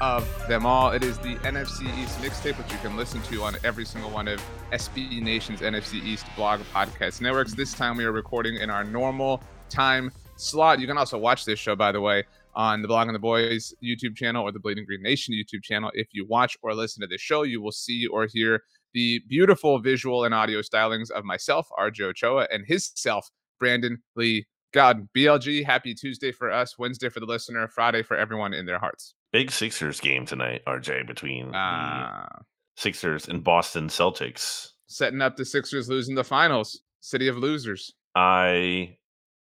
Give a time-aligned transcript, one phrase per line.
[0.00, 0.90] of them all.
[0.90, 4.28] It is the NFC East mixtape, which you can listen to on every single one
[4.28, 7.54] of SB Nation's NFC East blog podcast networks.
[7.54, 10.80] This time we are recording in our normal time slot.
[10.80, 12.24] You can also watch this show, by the way,
[12.54, 15.90] on the Blogging the Boys YouTube channel or the Bleeding Green Nation YouTube channel.
[15.94, 19.78] If you watch or listen to this show, you will see or hear the beautiful
[19.78, 25.64] visual and audio stylings of myself, RJ Ochoa, and his self, Brandon Lee Gowton, BLG,
[25.64, 29.14] happy Tuesday for us, Wednesday for the listener, Friday for everyone in their hearts.
[29.32, 32.28] Big Sixers game tonight, RJ, between Uh,
[32.76, 34.68] Sixers and Boston Celtics.
[34.88, 36.80] setting up the Sixers losing the finals.
[37.00, 37.92] City of losers.
[38.14, 38.96] I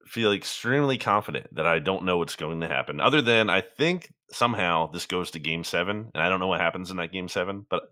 [0.08, 4.12] feel extremely confident that I don't know what's going to happen, other than I think
[4.32, 7.28] somehow this goes to game seven, and I don't know what happens in that game
[7.28, 7.84] seven, but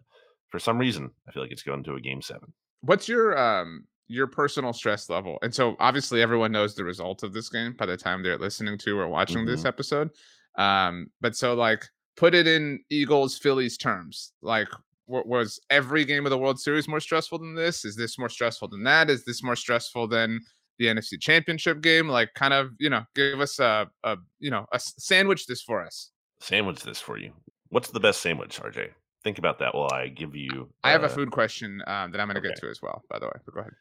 [0.49, 2.53] for some reason, I feel like it's going to a game seven.
[2.81, 5.37] What's your um your personal stress level?
[5.41, 8.77] And so obviously everyone knows the result of this game by the time they're listening
[8.79, 9.67] to or watching this Mhm.
[9.67, 10.09] episode.
[10.57, 14.33] Um, but so like put it in Eagles Phillies terms.
[14.41, 14.67] Like
[15.07, 17.85] wa- was every game of the World Series more stressful than this?
[17.85, 19.09] Is this more stressful than that?
[19.09, 20.39] Is this more stressful than
[20.79, 22.07] the NFC Championship game?
[22.07, 25.83] Like kind of, you know, give us a, a you know, a sandwich this for
[25.83, 26.11] us.
[26.39, 27.31] Sandwich this for you.
[27.69, 28.89] What's the best sandwich, RJ?
[29.23, 30.69] Think about that while I give you.
[30.83, 33.01] I have a uh, food question um, that I'm going to get to as well,
[33.09, 33.31] by the way.
[33.45, 33.71] But go ahead.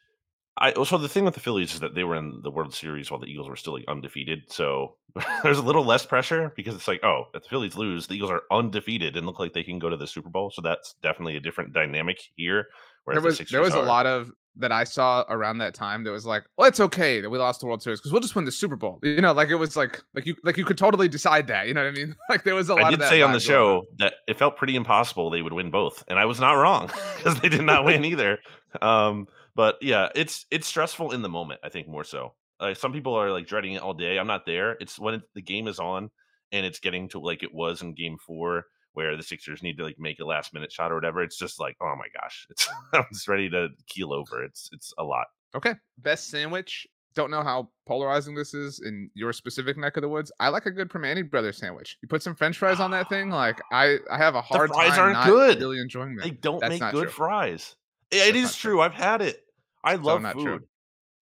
[0.57, 3.09] I so the thing with the Phillies is that they were in the World Series
[3.09, 4.43] while the Eagles were still like undefeated.
[4.49, 4.95] So
[5.43, 8.31] there's a little less pressure because it's like, oh, if the Phillies lose, the Eagles
[8.31, 10.51] are undefeated and look like they can go to the Super Bowl.
[10.51, 12.67] So that's definitely a different dynamic here.
[13.03, 16.03] Whereas there was Sixers there was a lot of that I saw around that time
[16.03, 18.35] that was like, well, it's okay that we lost the World Series because we'll just
[18.35, 18.99] win the Super Bowl.
[19.01, 21.67] You know, like it was like like you like you could totally decide that.
[21.67, 22.15] You know what I mean?
[22.29, 22.83] Like there was a lot.
[22.83, 23.81] I of did that say on the going on.
[23.81, 26.87] show that it felt pretty impossible they would win both, and I was not wrong
[27.17, 28.39] because they did not win either.
[28.81, 31.59] Um, but yeah, it's it's stressful in the moment.
[31.63, 32.33] I think more so.
[32.59, 34.17] Like some people are like dreading it all day.
[34.17, 34.77] I'm not there.
[34.79, 36.09] It's when it, the game is on
[36.51, 39.83] and it's getting to like it was in Game Four, where the Sixers need to
[39.83, 41.21] like make a last minute shot or whatever.
[41.23, 44.43] It's just like, oh my gosh, it's I'm just ready to keel over.
[44.43, 45.25] It's it's a lot.
[45.55, 46.87] Okay, best sandwich.
[47.15, 50.31] Don't know how polarizing this is in your specific neck of the woods.
[50.39, 51.97] I like a good Primanti Brothers sandwich.
[52.01, 53.29] You put some French fries on that thing.
[53.29, 55.59] Like I, I have a hard fries time aren't not good.
[55.59, 56.23] really enjoying that.
[56.23, 57.11] They don't That's make good true.
[57.11, 57.75] fries.
[58.09, 58.73] It- it is true.
[58.73, 58.81] true.
[58.81, 59.42] I've had it.
[59.83, 60.45] I love not food.
[60.45, 60.59] true.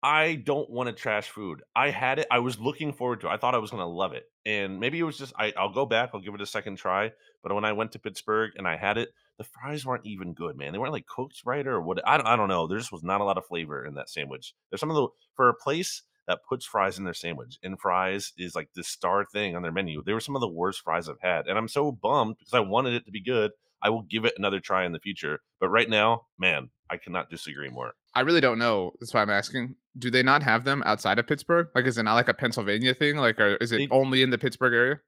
[0.02, 1.62] I don't want to trash food.
[1.76, 2.26] I had it.
[2.30, 3.32] I was looking forward to it.
[3.32, 4.24] I thought I was going to love it.
[4.46, 6.10] And maybe it was just, I, I'll go back.
[6.14, 7.12] I'll give it a second try.
[7.42, 10.56] But when I went to Pittsburgh and I had it, the fries weren't even good,
[10.56, 10.72] man.
[10.72, 12.00] They weren't like cooked right or what.
[12.08, 12.66] I don't, I don't know.
[12.66, 14.54] There just was not a lot of flavor in that sandwich.
[14.70, 18.32] There's some of the, for a place that puts fries in their sandwich and fries
[18.38, 20.02] is like the star thing on their menu.
[20.02, 21.46] They were some of the worst fries I've had.
[21.46, 23.50] And I'm so bummed because I wanted it to be good.
[23.82, 25.40] I will give it another try in the future.
[25.58, 27.92] But right now, man, I cannot disagree more.
[28.14, 28.92] I really don't know.
[29.00, 29.76] That's why I'm asking.
[29.98, 31.68] Do they not have them outside of Pittsburgh?
[31.74, 33.16] Like, is it not like a Pennsylvania thing?
[33.16, 35.00] Like, or is it They- only in the Pittsburgh area?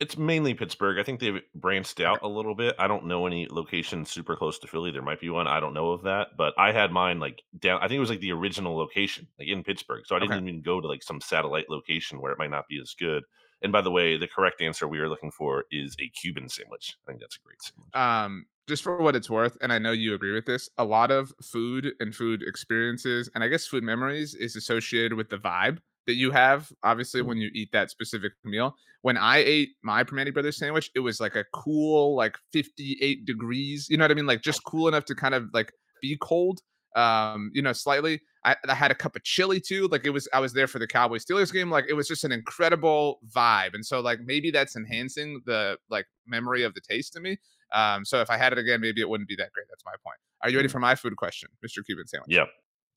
[0.00, 0.98] It's mainly Pittsburgh.
[0.98, 2.74] I think they've branched out a little bit.
[2.78, 4.90] I don't know any location super close to Philly.
[4.90, 5.46] There might be one.
[5.46, 7.80] I don't know of that, but I had mine like down.
[7.82, 10.06] I think it was like the original location, like in Pittsburgh.
[10.06, 10.48] So I didn't Okay.
[10.48, 13.24] even go to like some satellite location where it might not be as good.
[13.62, 16.96] And by the way, the correct answer we are looking for is a Cuban sandwich.
[17.06, 17.94] I think that's a great sandwich.
[17.94, 21.10] um just for what it's worth and i know you agree with this a lot
[21.10, 25.78] of food and food experiences and i guess food memories is associated with the vibe
[26.06, 30.32] that you have obviously when you eat that specific meal when i ate my Primanti
[30.32, 34.26] brothers sandwich it was like a cool like 58 degrees you know what i mean
[34.26, 36.60] like just cool enough to kind of like be cold
[36.96, 38.20] Um, you know, slightly.
[38.44, 39.86] I, I had a cup of chili too.
[39.88, 41.70] Like it was, I was there for the Cowboys Steelers game.
[41.70, 43.74] Like it was just an incredible vibe.
[43.74, 47.38] And so like maybe that's enhancing the like memory of the taste to me.
[47.72, 49.66] Um, so if I had it again, maybe it wouldn't be that great.
[49.68, 50.16] That's my point.
[50.42, 50.72] Are you ready Mm.
[50.72, 51.84] for my food question, Mr.
[51.84, 52.30] Cuban Sandwich?
[52.30, 52.44] Yeah.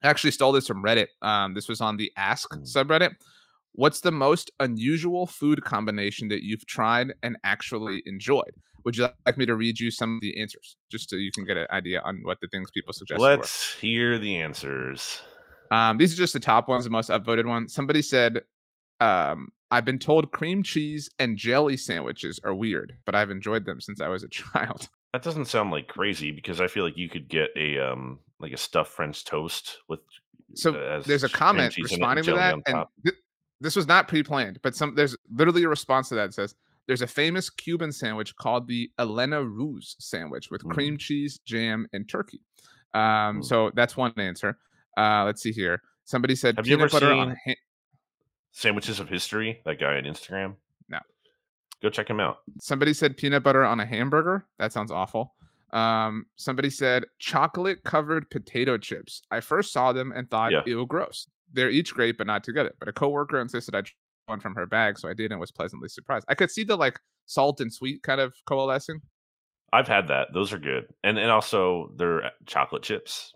[0.02, 1.08] I actually stole this from Reddit.
[1.22, 2.64] Um, this was on the Ask Mm.
[2.64, 3.16] subreddit.
[3.74, 8.54] What's the most unusual food combination that you've tried and actually enjoyed?
[8.86, 11.46] Would you like me to read you some of the answers just so you can
[11.46, 13.22] get an idea on what the things people suggest?
[13.22, 15.22] Let's hear the answers.
[15.72, 17.74] Um, these are just the top ones, the most upvoted ones.
[17.74, 18.42] Somebody said,
[19.00, 23.82] um, I've been told cream cheese and jelly sandwiches are weird, but I've enjoyed them
[23.82, 24.88] since I was a child.
[25.14, 28.52] That doesn't sound like crazy because I feel like you could get a um like
[28.52, 30.00] a stuffed French toast with
[30.56, 33.20] So uh, as there's a comment cheese in it and responding to that, and thi-
[33.62, 36.34] this was not pre-planned, but some there's literally a response to that.
[36.34, 36.56] Says
[36.88, 42.08] there's a famous Cuban sandwich called the Elena Ruz sandwich with cream cheese, jam, and
[42.10, 42.42] turkey.
[42.94, 43.02] Um,
[43.40, 43.46] Mm.
[43.46, 44.58] so that's one answer.
[44.98, 45.82] Uh, let's see here.
[46.06, 47.56] Somebody said Have peanut butter on ha-
[48.52, 50.56] Sandwiches of History, that guy on Instagram.
[50.90, 51.00] No.
[51.82, 52.40] Go check him out.
[52.62, 54.46] Somebody said peanut butter on a hamburger.
[54.60, 55.34] That sounds awful.
[55.72, 59.24] Um, somebody said chocolate covered potato chips.
[59.32, 60.62] I first saw them and thought, Yeah.
[60.68, 61.28] ew, gross.
[61.52, 62.74] They're each great, but not together.
[62.80, 63.82] But a coworker insisted I
[64.26, 66.26] one from her bag, so I did and was pleasantly surprised.
[66.28, 69.02] I could see the like salt and sweet kind of coalescing.
[69.72, 70.28] I've had that.
[70.34, 70.86] Those are good.
[71.04, 73.34] And and also they're uh, chocolate chips.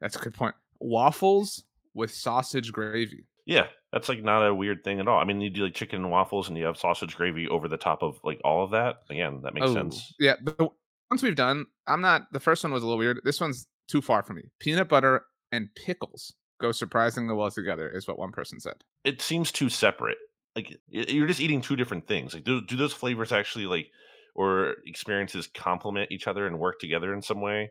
[0.00, 0.54] That's a good point.
[0.80, 1.64] Waffles
[1.94, 3.26] with sausage gravy.
[3.46, 5.18] Yeah, that's like not a weird thing at all.
[5.18, 7.76] I mean, you do like chicken and waffles and you have sausage gravy over the
[7.76, 8.96] top of like all of that.
[9.10, 10.14] Again, that makes Oh, sense.
[10.20, 10.68] Yeah, the
[11.10, 12.22] ones we've done, I'm not.
[12.32, 13.20] The first one was a little weird.
[13.24, 14.42] This one's too far for me.
[14.60, 18.76] Peanut butter and pickles go surprisingly well together, is what one person said.
[19.04, 20.18] It seems too separate.
[20.56, 22.34] Like you're just eating two different things.
[22.34, 23.90] Like do, do those flavors actually like
[24.34, 27.70] or experiences complement each other and work together in some way?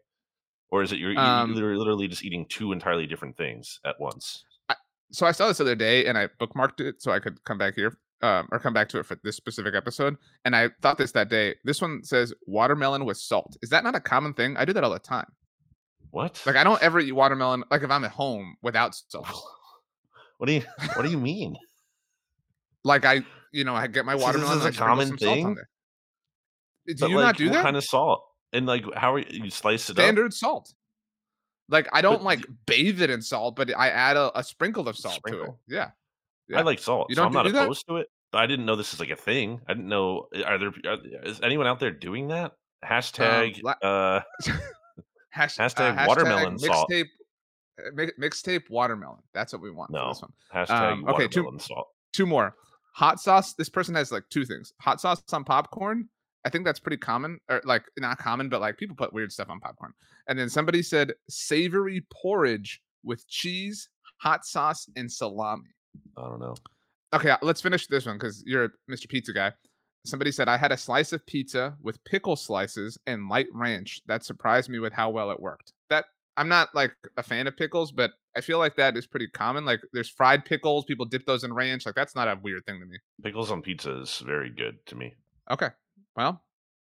[0.72, 4.44] Or is it you're, Um, you're literally just eating two entirely different things at once?
[5.12, 7.58] so I saw this the other day and I bookmarked it so I could come
[7.58, 10.16] back here um, or come back to it for this specific episode.
[10.46, 11.56] And I thought this that day.
[11.64, 13.58] This one says watermelon with salt.
[13.62, 14.56] Is that not a common thing?
[14.58, 15.26] I do that all the time.
[16.12, 16.42] What?
[16.46, 17.64] Like I don't ever eat watermelon.
[17.70, 19.28] Like if I'm at home without salt.
[20.38, 20.64] what do you
[20.96, 21.56] what do you mean?
[22.84, 23.22] Like I,
[23.52, 24.58] you know, I get my So this watermelon.
[24.60, 25.58] is a sprinkle common some salt on thing?
[25.60, 25.64] Uh,
[26.88, 27.62] do But, you like, not do what that?
[27.64, 28.24] kind of salt?
[28.54, 30.04] And like how are you, you slice it up?
[30.04, 30.74] Standard salt.
[31.68, 34.88] Like I don't But like bathe it in salt, but I add a, a sprinkle
[34.88, 35.36] of salt to it.
[35.36, 35.60] Sprinkle?
[35.68, 35.92] Yeah.
[36.56, 37.64] I like salt, You so don't I'm do- not do that?
[37.66, 38.08] opposed to it.
[38.32, 39.60] But I didn't know this is like a thing.
[39.68, 40.28] I didn't know.
[40.34, 40.70] Eh, are there?
[40.88, 42.52] Are, is anyone out there doing that?
[42.52, 43.62] Um, Hashtag.
[43.64, 44.22] la- uh,
[45.40, 46.90] Hash, Hashtag watermelon salt.
[46.90, 47.06] mixtape,
[47.80, 49.20] uh, mi- mixtape watermelon.
[49.34, 50.08] That's what we want No.
[50.08, 50.34] for this one.
[50.54, 51.88] hashtag Um, okay, two- salt.
[52.12, 52.56] Two more.
[52.96, 53.54] Hot sauce.
[53.54, 54.74] This person has like two things.
[54.82, 56.10] Hot sauce on popcorn.
[56.46, 59.50] I think that's pretty common, or like not common, but like people put weird stuff
[59.50, 59.94] on popcorn.
[60.28, 65.70] And then somebody said savory porridge with cheese, hot sauce, and salami.
[66.18, 66.56] I don't know.
[67.14, 69.08] Okay, uh, let's finish this one because you're a Mr.
[69.10, 69.54] Pizza guy.
[70.06, 74.02] Somebody said I had a slice of pizza with pickle slices and light ranch.
[74.08, 75.74] That surprised me with how well it worked.
[75.90, 76.06] That
[76.38, 79.66] I'm not like a fan of pickles, but I feel like that is pretty common.
[79.66, 81.86] Like there's fried pickles, people dip those in ranch.
[81.86, 82.98] Like that's not a weird thing to me.
[83.22, 85.16] Pickles on pizza is very good to me.
[85.52, 85.70] Okay,
[86.16, 86.44] well,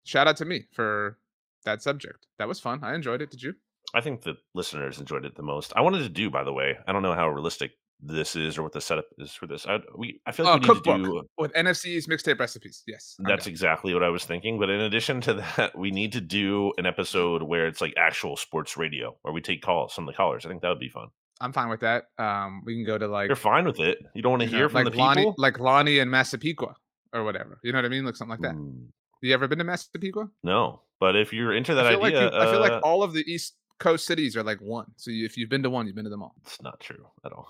[0.04, 1.18] shout out to me for
[1.64, 2.28] that subject.
[2.40, 2.80] That was fun.
[2.84, 3.32] I enjoyed it.
[3.32, 3.54] Did you?
[3.94, 5.72] I think the listeners enjoyed it the most.
[5.76, 6.78] I wanted to do, by the way.
[6.86, 9.66] I don't know how realistic this is or what the setup is for this.
[9.66, 11.24] I we I feel like Oh, we need to do.
[11.38, 12.84] With NFC's mixtape recipes.
[12.88, 14.60] Yes, That's exactly what I was thinking.
[14.60, 18.38] But in addition to that, we need to do an episode where it's like actual
[18.38, 20.46] sports radio, where we take calls from the callers.
[20.46, 21.08] I think that would be fun.
[21.42, 22.06] I'm fine with that.
[22.18, 24.00] Um, we can go to like You're fine with it.
[24.16, 25.36] You don't want to you know, hear from like the Lonnie, people.
[25.38, 26.76] like Lonnie and Massapequa
[27.14, 27.60] or whatever.
[27.64, 28.06] You know what I mean?
[28.06, 28.56] Like something like that.
[28.56, 28.88] Mm,
[29.22, 30.30] You ever been to Massapequa?
[30.44, 32.84] no, but if you're into that I feel idea, like you, I feel uh, like
[32.84, 34.88] all of the East Coast cities are like one.
[34.96, 36.34] So you, if you've been to one, you've been to them all.
[36.44, 37.48] it's not true at all.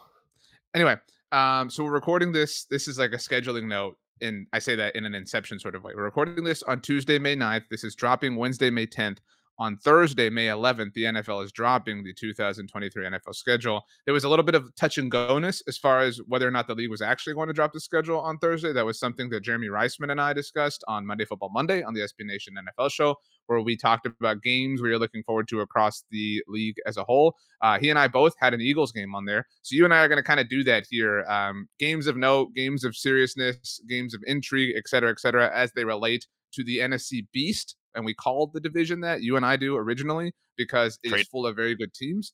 [0.78, 0.96] Anyway,
[1.32, 2.66] um, so we're recording this.
[2.66, 5.84] This is like a scheduling note, and I say that in an inception sort of
[5.84, 5.94] way.
[5.96, 7.64] We're recording this on Tuesday, May 9th.
[7.72, 9.18] This is dropping Wednesday, May 10th.
[9.60, 13.82] On Thursday, May 11th, the NFL is dropping the 2023 NFL schedule.
[14.06, 16.68] There was a little bit of touch and go-ness as far as whether or not
[16.68, 18.72] the league was actually going to drop the schedule on Thursday.
[18.72, 22.02] That was something that Jeremy Reisman and I discussed on Monday Football Monday on the
[22.02, 23.16] SB Nation NFL show,
[23.48, 27.04] where we talked about games we are looking forward to across the league as a
[27.04, 27.36] whole.
[27.62, 29.48] Uh, he and I both had an Eagles game on there.
[29.64, 31.26] So you and I are going to kind of do that here.
[31.28, 35.72] Um, games of note, games of seriousness, games of intrigue, et cetera, et cetera, as
[35.72, 37.76] they relate to the NFC Beast.
[37.96, 41.28] And we called the division that you and I do originally because it is Great.
[41.28, 42.34] full of very good teams.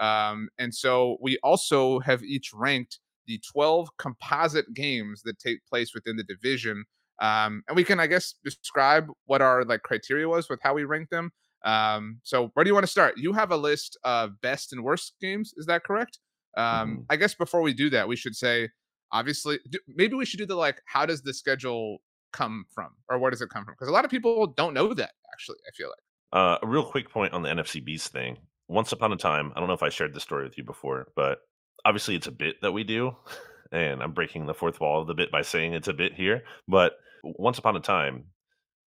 [0.00, 5.94] Um, and so we also have each ranked the 12 composite games that take place
[5.94, 6.84] within the division.
[7.20, 10.84] Um, and we can, I guess, describe what our like criteria was with how we
[10.84, 11.30] rank them.
[11.64, 13.16] Um, so where do you want to start?
[13.16, 15.54] You have a list of best and worst games.
[15.56, 16.18] Is that correct?
[16.56, 17.00] Um, mm-hmm.
[17.08, 18.68] I guess before we do that, we should say,
[19.12, 21.98] obviously, do, maybe we should do the like, how does the schedule
[22.34, 23.74] come from, or where does it come from?
[23.74, 25.12] Because a lot of people don't know that.
[25.32, 25.98] Actually, I feel like.
[26.32, 28.36] Uh, a real quick point on the NFC Beast thing.
[28.68, 31.08] Once upon a time, I don't know if I shared this story with you before,
[31.14, 31.38] but
[31.84, 33.16] obviously it's a bit that we do,
[33.72, 36.42] and I'm breaking the fourth wall of the bit by saying it's a bit here.
[36.66, 38.24] But once upon a time,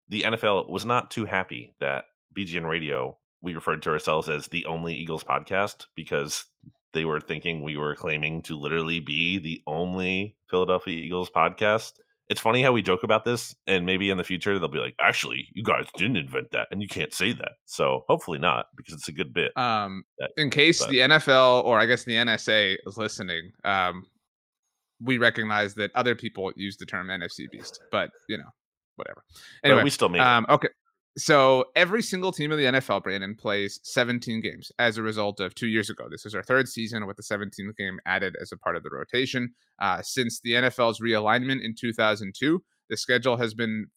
[0.09, 2.05] the NFL was not too happy that
[2.37, 6.45] BGN Radio, we referred to ourselves as the only Eagles podcast because
[6.93, 11.93] they were thinking we were claiming to literally be the only Philadelphia Eagles podcast.
[12.29, 14.95] It's funny how we joke about this, and maybe in the future they'll be like,
[14.99, 18.93] "Actually, you guys didn't invent that, and you can't say that." So hopefully not, because
[18.95, 19.55] it's a good bit.
[19.57, 20.89] Um, that, in case but.
[20.89, 24.05] the NFL or I guess the NSA is listening, um,
[25.01, 28.49] we recognize that other people use the term NFC Beast, but you know,
[28.95, 29.23] whatever.
[29.63, 30.69] Anyway, but we still make um, okay.
[31.17, 35.55] So every single team in the NFL, Brandon, plays 17 games as a result of
[35.55, 36.07] two years ago.
[36.09, 38.91] This is our third season with the 17th game added as a part of the
[38.91, 39.51] rotation.
[39.79, 43.87] Uh, since the NFL's realignment in 2002, the schedule has been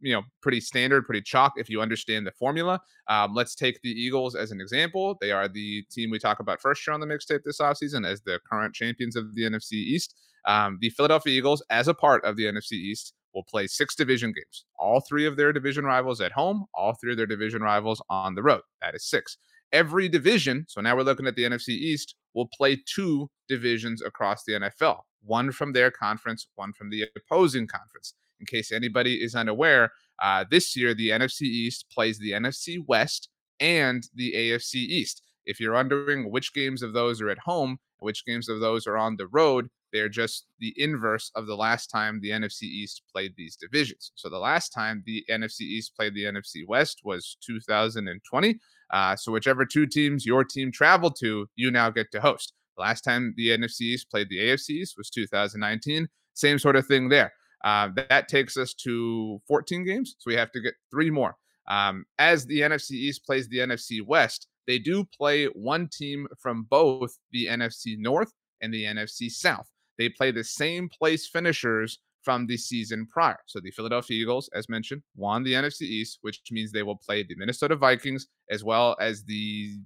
[0.00, 3.90] you know pretty standard pretty chalk if you understand the formula um, let's take the
[3.90, 7.06] eagles as an example they are the team we talk about first year on the
[7.06, 10.14] mixtape this offseason as the current champions of the nfc east
[10.46, 14.32] um, the philadelphia eagles as a part of the nfc east will play six division
[14.32, 14.64] games.
[14.78, 18.34] All three of their division rivals at home, all three of their division rivals on
[18.34, 18.62] the road.
[18.80, 19.38] That is six.
[19.72, 24.44] Every division, so now we're looking at the NFC East, will play two divisions across
[24.44, 28.14] the NFL one from their conference, one from the opposing conference.
[28.40, 33.28] In case anybody is unaware, uh, this year the NFC East plays the NFC West
[33.60, 35.22] and the AFC East.
[35.44, 38.96] If you're wondering which games of those are at home, which games of those are
[38.96, 43.34] on the road, they're just the inverse of the last time the NFC East played
[43.36, 44.12] these divisions.
[44.14, 48.58] So the last time the NFC East played the NFC West was 2020.
[48.92, 52.54] Uh, so whichever two teams your team traveled to, you now get to host.
[52.76, 56.08] The last time the NFC East played the AFC East was 2019.
[56.34, 57.32] Same sort of thing there.
[57.64, 60.16] Uh, that takes us to 14 games.
[60.18, 61.36] So we have to get three more.
[61.68, 66.66] Um, as the NFC East plays the NFC West, they do play one team from
[66.70, 69.68] both the NFC North and the NFC South
[70.00, 73.38] they play the same place finishers from the season prior.
[73.46, 77.22] So the Philadelphia Eagles, as mentioned, won the NFC East, which means they will play
[77.22, 79.78] the Minnesota Vikings as well as the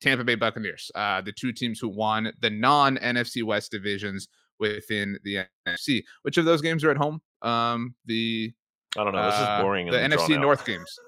[0.00, 4.28] Tampa Bay Buccaneers, uh, the two teams who won the non NFC West divisions
[4.60, 6.02] within the NFC.
[6.22, 7.20] Which of those games are at home?
[7.42, 8.52] Um, the
[8.96, 9.24] I don't know.
[9.26, 9.86] This uh, is boring.
[9.90, 10.98] The NFC North games.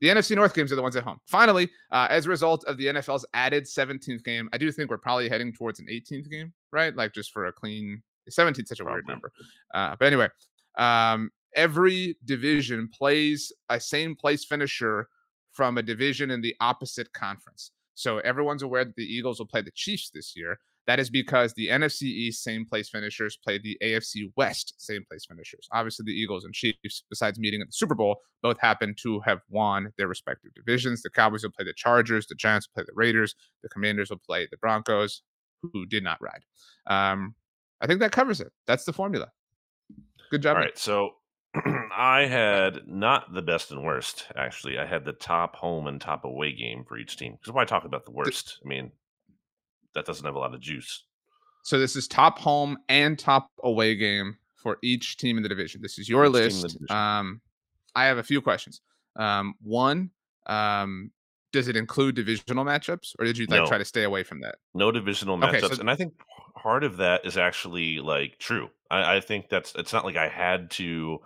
[0.00, 1.18] The NFC North games are the ones at home.
[1.26, 4.98] Finally, uh, as a result of the NFL's added 17th game, I do think we're
[4.98, 6.94] probably heading towards an 18th game, right?
[6.94, 9.32] Like just for a clean 17th, such a weird number.
[9.74, 10.28] Uh, but anyway,
[10.78, 15.08] um, every division plays a same place finisher
[15.52, 17.72] from a division in the opposite conference.
[17.94, 20.58] So everyone's aware that the Eagles will play the Chiefs this year.
[20.86, 25.24] That is because the NFC East same place finishers play the AFC West same place
[25.24, 25.66] finishers.
[25.72, 29.40] Obviously, the Eagles and Chiefs, besides meeting at the Super Bowl, both happen to have
[29.48, 31.02] won their respective divisions.
[31.02, 34.20] The Cowboys will play the Chargers, the Giants will play the Raiders, the Commanders will
[34.24, 35.22] play the Broncos,
[35.72, 36.42] who did not ride.
[36.86, 37.34] Um,
[37.80, 38.52] I think that covers it.
[38.66, 39.30] That's the formula.
[40.30, 40.56] Good job.
[40.56, 40.78] All right.
[40.78, 41.10] So
[41.96, 44.78] I had not the best and worst, actually.
[44.78, 47.32] I had the top home and top away game for each team.
[47.32, 48.58] Because why talk about the worst?
[48.64, 48.92] I mean,
[49.94, 51.04] that doesn't have a lot of juice.
[51.62, 55.82] So this is top home and top away game for each team in the division.
[55.82, 56.90] This is your each list.
[56.90, 57.40] Um,
[57.94, 58.80] I have a few questions.
[59.16, 60.10] Um, one,
[60.46, 61.10] um,
[61.52, 63.66] does it include divisional matchups, or did you like no.
[63.66, 64.56] try to stay away from that?
[64.74, 66.14] No divisional matchups, okay, so- and I think
[66.54, 68.68] part of that is actually like true.
[68.90, 71.18] I, I think that's it's not like I had to.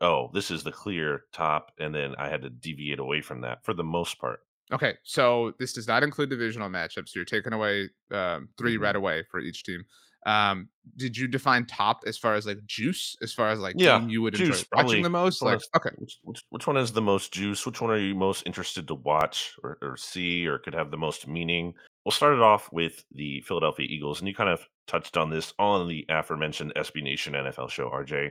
[0.00, 3.64] Oh, this is the clear top, and then I had to deviate away from that
[3.64, 4.40] for the most part.
[4.70, 7.14] Okay, so this does not include divisional matchups.
[7.14, 8.82] You're taking away um, 3 mm-hmm.
[8.82, 9.84] right away for each team.
[10.26, 14.04] Um, did you define top as far as like juice, as far as like yeah,
[14.06, 15.42] you would juice, enjoy watching the most?
[15.42, 17.64] Like, is, okay, which, which, which, one is the most juice?
[17.64, 20.96] Which one are you most interested to watch or, or see, or could have the
[20.96, 21.74] most meaning?
[22.04, 25.52] We'll start it off with the Philadelphia Eagles, and you kind of touched on this
[25.58, 28.30] on the aforementioned SB Nation NFL show, RJ.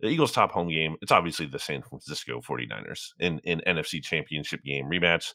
[0.00, 4.62] The Eagles' top home game, it's obviously the San Francisco 49ers in in NFC Championship
[4.64, 5.34] game rematch.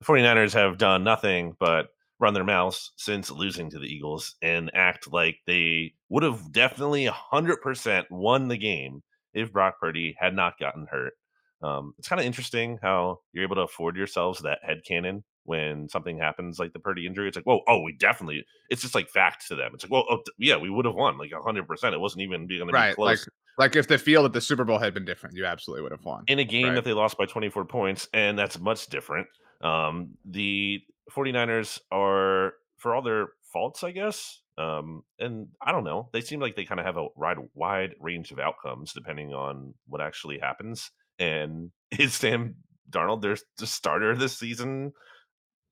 [0.00, 1.88] The 49ers have done nothing but
[2.20, 7.06] run their mouths since losing to the Eagles and act like they would have definitely
[7.06, 9.02] 100% won the game
[9.32, 11.14] if Brock Purdy had not gotten hurt.
[11.62, 15.88] Um, it's kind of interesting how you're able to afford yourselves that head canon when
[15.88, 17.28] something happens like the Purdy injury.
[17.28, 18.44] It's like, whoa, oh, we definitely.
[18.70, 19.70] It's just like fact to them.
[19.74, 21.66] It's like, well, oh, yeah, we would have won like 100.
[21.66, 23.26] percent It wasn't even going right, be close.
[23.26, 25.92] Like, like if the field at the Super Bowl had been different, you absolutely would
[25.92, 26.74] have won in a game right.
[26.74, 29.26] that they lost by 24 points, and that's much different.
[29.60, 36.08] Um, the 49ers are, for all their faults, I guess, um, and I don't know,
[36.12, 39.74] they seem like they kind of have a wide, wide range of outcomes depending on
[39.86, 40.90] what actually happens.
[41.18, 42.56] And is Sam
[42.90, 44.92] Darnold their the starter this season?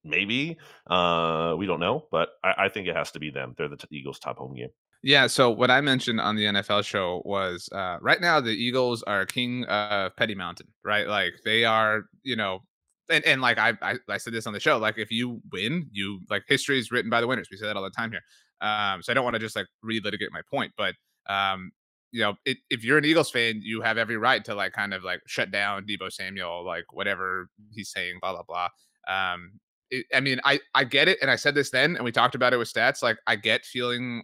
[0.05, 0.59] Maybe.
[0.89, 3.55] Uh, we don't know, but I, I think it has to be them.
[3.57, 4.71] They're the t- Eagles' top home game.
[5.05, 5.27] Yeah.
[5.29, 9.27] So what I mentioned on the NFL show was uh, right now the Eagles are
[9.27, 11.07] king of Petty Mountain, right?
[11.07, 12.63] Like they are, you know,
[13.11, 15.89] and, and like I, I I said this on the show, like if you win,
[15.93, 17.49] you like history is written by the winners.
[17.51, 18.21] We say that all the time here.
[18.61, 20.95] Um, so I don't want to just like relitigate my point, but
[21.29, 21.73] um,
[22.13, 24.95] you know, it, if you're an Eagles fan, you have every right to like kind
[24.95, 28.69] of like shut down Deebo Samuel, like whatever he's saying, blah blah blah.
[29.09, 29.53] Um,
[29.91, 32.35] it, I mean, I I get it, and I said this then, and we talked
[32.35, 33.03] about it with stats.
[33.03, 34.23] Like I get feeling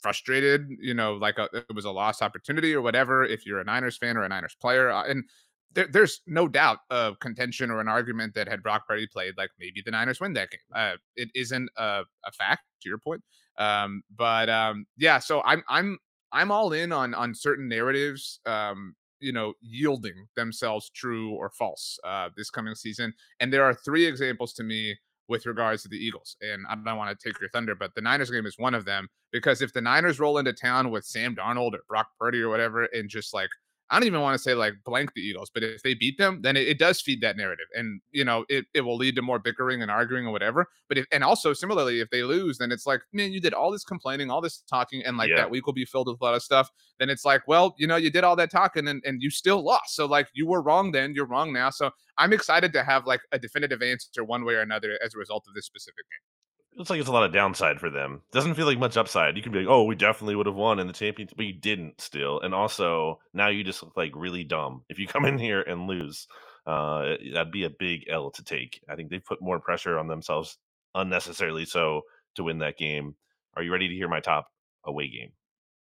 [0.00, 3.24] frustrated, you know, like a, it was a lost opportunity or whatever.
[3.24, 5.24] If you're a Niners fan or a Niners player, uh, and
[5.72, 9.50] there, there's no doubt of contention or an argument that had Brock Purdy played, like
[9.58, 10.60] maybe the Niners win that game.
[10.74, 13.22] Uh, it isn't a, a, fact, to your point.
[13.58, 15.98] Um, but um, yeah, so I'm I'm
[16.32, 18.40] I'm all in on on certain narratives.
[18.46, 23.74] Um, you know, yielding themselves true or false uh, this coming season, and there are
[23.74, 24.96] three examples to me
[25.28, 26.36] with regards to the Eagles.
[26.40, 28.84] And I don't want to take your thunder, but the Niners game is one of
[28.84, 32.48] them because if the Niners roll into town with Sam Darnold or Brock Purdy or
[32.48, 33.50] whatever, and just like
[33.90, 36.40] I don't even want to say like blank the Eagles, but if they beat them,
[36.42, 37.66] then it, it, does feed that narrative.
[37.74, 40.66] And, you know, it, it will lead to more bickering and arguing or whatever.
[40.88, 43.70] But if, and also similarly, if they lose, then it's like, man, you did all
[43.70, 45.36] this complaining, all this talking, and like yeah.
[45.36, 46.70] that week will be filled with a lot of stuff.
[46.98, 49.62] Then it's like, well, you know, you did all that talking and, and you still
[49.62, 49.96] lost.
[49.96, 51.70] So like you were wrong then, you're wrong now.
[51.70, 55.18] So I'm excited to have like a definitive answer one way or another as a
[55.18, 56.37] result of this specific game
[56.78, 58.22] looks like it's a lot of downside for them.
[58.32, 59.36] Doesn't feel like much upside.
[59.36, 61.52] You can be like, oh, we definitely would have won in the championship, but you
[61.52, 62.40] didn't still.
[62.40, 65.88] And also, now you just look like really dumb if you come in here and
[65.88, 66.28] lose.
[66.66, 68.80] Uh, that'd be a big L to take.
[68.88, 70.58] I think they put more pressure on themselves
[70.94, 72.02] unnecessarily so
[72.36, 73.14] to win that game.
[73.56, 74.46] Are you ready to hear my top
[74.84, 75.32] away game?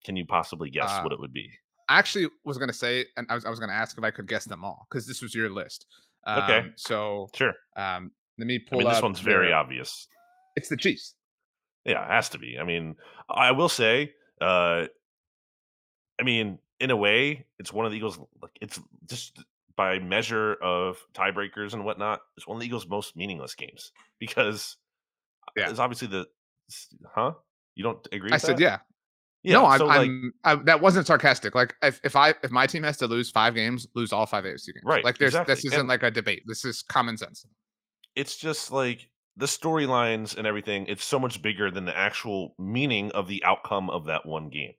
[0.04, 1.52] Can you possibly guess uh, what it would be?
[1.90, 4.04] I actually was going to say, and I was, I was going to ask if
[4.04, 5.86] I could guess them all because this was your list.
[6.26, 6.68] Um, okay.
[6.76, 7.54] So sure.
[7.76, 8.80] Um, let me pull.
[8.80, 10.08] I mean, this one's very obvious.
[10.58, 11.14] It's the Chiefs.
[11.86, 12.58] Yeah, it has to be.
[12.60, 12.96] I mean,
[13.30, 14.86] I will say, uh,
[16.20, 18.20] I mean, in a way, it's one of the Eagles.
[18.42, 19.40] Like, it's just
[19.78, 24.76] by measure of tiebreakers and whatnot, it's one of the Eagles' most meaningless games because
[25.56, 25.70] yeah.
[25.70, 26.26] it's obviously the,
[27.16, 27.32] huh?
[27.76, 28.32] You don't agree?
[28.34, 28.80] I said, yeah.
[29.44, 31.56] Yeah, no, I'm, so like, I'm I, that wasn't sarcastic.
[31.56, 34.44] Like if, if I if my team has to lose five games, lose all five
[34.44, 34.84] AFC games.
[34.84, 35.06] Right.
[35.06, 35.54] Like there's exactly.
[35.54, 36.44] this isn't and like a debate.
[36.48, 37.46] This is common sense.
[38.16, 43.12] It's just like the storylines and everything, it's so much bigger than the actual meaning
[43.12, 44.74] of the outcome of that one game.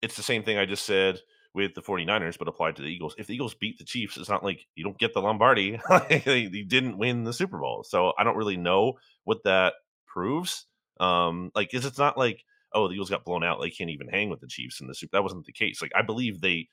[0.00, 1.20] It's the same thing I just said
[1.54, 3.14] with the 49ers, but applied to the Eagles.
[3.18, 5.78] If the Eagles beat the Chiefs, it's not like you don't get the Lombardi.
[6.08, 7.84] They didn't win the Super Bowl.
[7.86, 8.94] So I don't really know
[9.24, 9.74] what that
[10.06, 10.66] proves.
[11.00, 12.42] Um, like, is it's not like,
[12.72, 13.60] oh, the Eagles got blown out.
[13.60, 15.10] They can't even hang with the Chiefs in the Super.
[15.12, 15.82] That wasn't the case.
[15.82, 16.68] Like, I believe they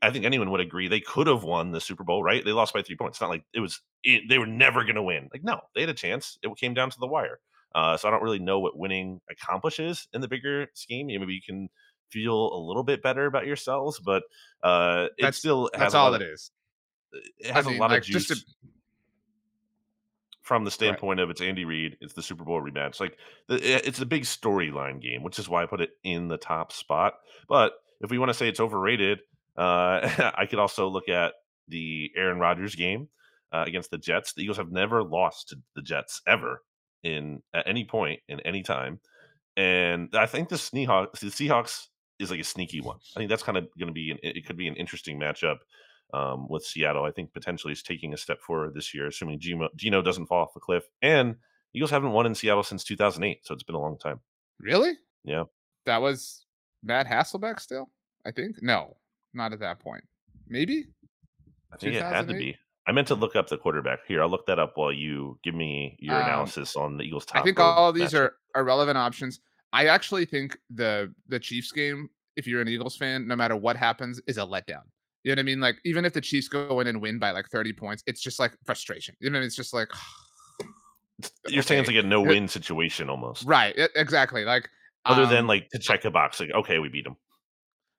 [0.00, 2.44] I think anyone would agree they could have won the Super Bowl, right?
[2.44, 3.16] They lost by three points.
[3.16, 5.28] It's not like it was it, they were never going to win.
[5.32, 6.38] Like no, they had a chance.
[6.42, 7.40] It came down to the wire.
[7.74, 11.08] Uh, so I don't really know what winning accomplishes in the bigger scheme.
[11.08, 11.68] Maybe you can
[12.08, 14.22] feel a little bit better about yourselves, but
[14.62, 16.52] uh, it that's, still has that's all of, it is.
[17.38, 18.28] It has I mean, a lot like, of juice.
[18.28, 18.36] To...
[20.42, 21.24] From the standpoint right.
[21.24, 23.00] of it's Andy Reid, it's the Super Bowl rematch.
[23.00, 23.18] Like
[23.48, 26.72] the, it's a big storyline game, which is why I put it in the top
[26.72, 27.14] spot.
[27.48, 29.20] But if we want to say it's overrated,
[29.56, 31.34] uh, I could also look at
[31.68, 33.08] the Aaron Rodgers game
[33.52, 34.32] uh, against the Jets.
[34.32, 36.62] The Eagles have never lost to the Jets ever
[37.02, 39.00] in at any point in any time,
[39.56, 41.86] and I think the Seahawks, the Seahawks
[42.18, 42.98] is like a sneaky one.
[43.16, 45.58] I think that's kind of going to be an, it could be an interesting matchup
[46.12, 47.04] um, with Seattle.
[47.04, 50.42] I think potentially is taking a step forward this year, assuming Geno, Geno doesn't fall
[50.42, 50.84] off the cliff.
[51.02, 51.36] And
[51.74, 54.20] Eagles haven't won in Seattle since 2008, so it's been a long time.
[54.60, 54.92] Really?
[55.24, 55.44] Yeah.
[55.86, 56.46] That was
[56.82, 57.90] Matt Hasselbeck still.
[58.26, 58.96] I think no.
[59.34, 60.04] Not at that point.
[60.48, 60.86] Maybe.
[61.72, 62.56] I think it had to be.
[62.86, 64.00] I meant to look up the quarterback.
[64.06, 67.24] Here, I'll look that up while you give me your um, analysis on the Eagles'
[67.24, 67.40] top.
[67.40, 68.20] I think all of these matchup.
[68.20, 69.40] are, are relevant options.
[69.72, 73.76] I actually think the the Chiefs game, if you're an Eagles fan, no matter what
[73.76, 74.82] happens, is a letdown.
[75.24, 75.60] You know what I mean?
[75.60, 78.38] Like even if the Chiefs go in and win by like 30 points, it's just
[78.38, 79.16] like frustration.
[79.20, 79.88] You know, it's just like
[81.48, 81.60] you're okay.
[81.62, 83.74] saying it's like a no-win situation almost, right?
[83.96, 84.44] Exactly.
[84.44, 84.68] Like
[85.06, 87.16] other um, than like to check a box, like okay, we beat them.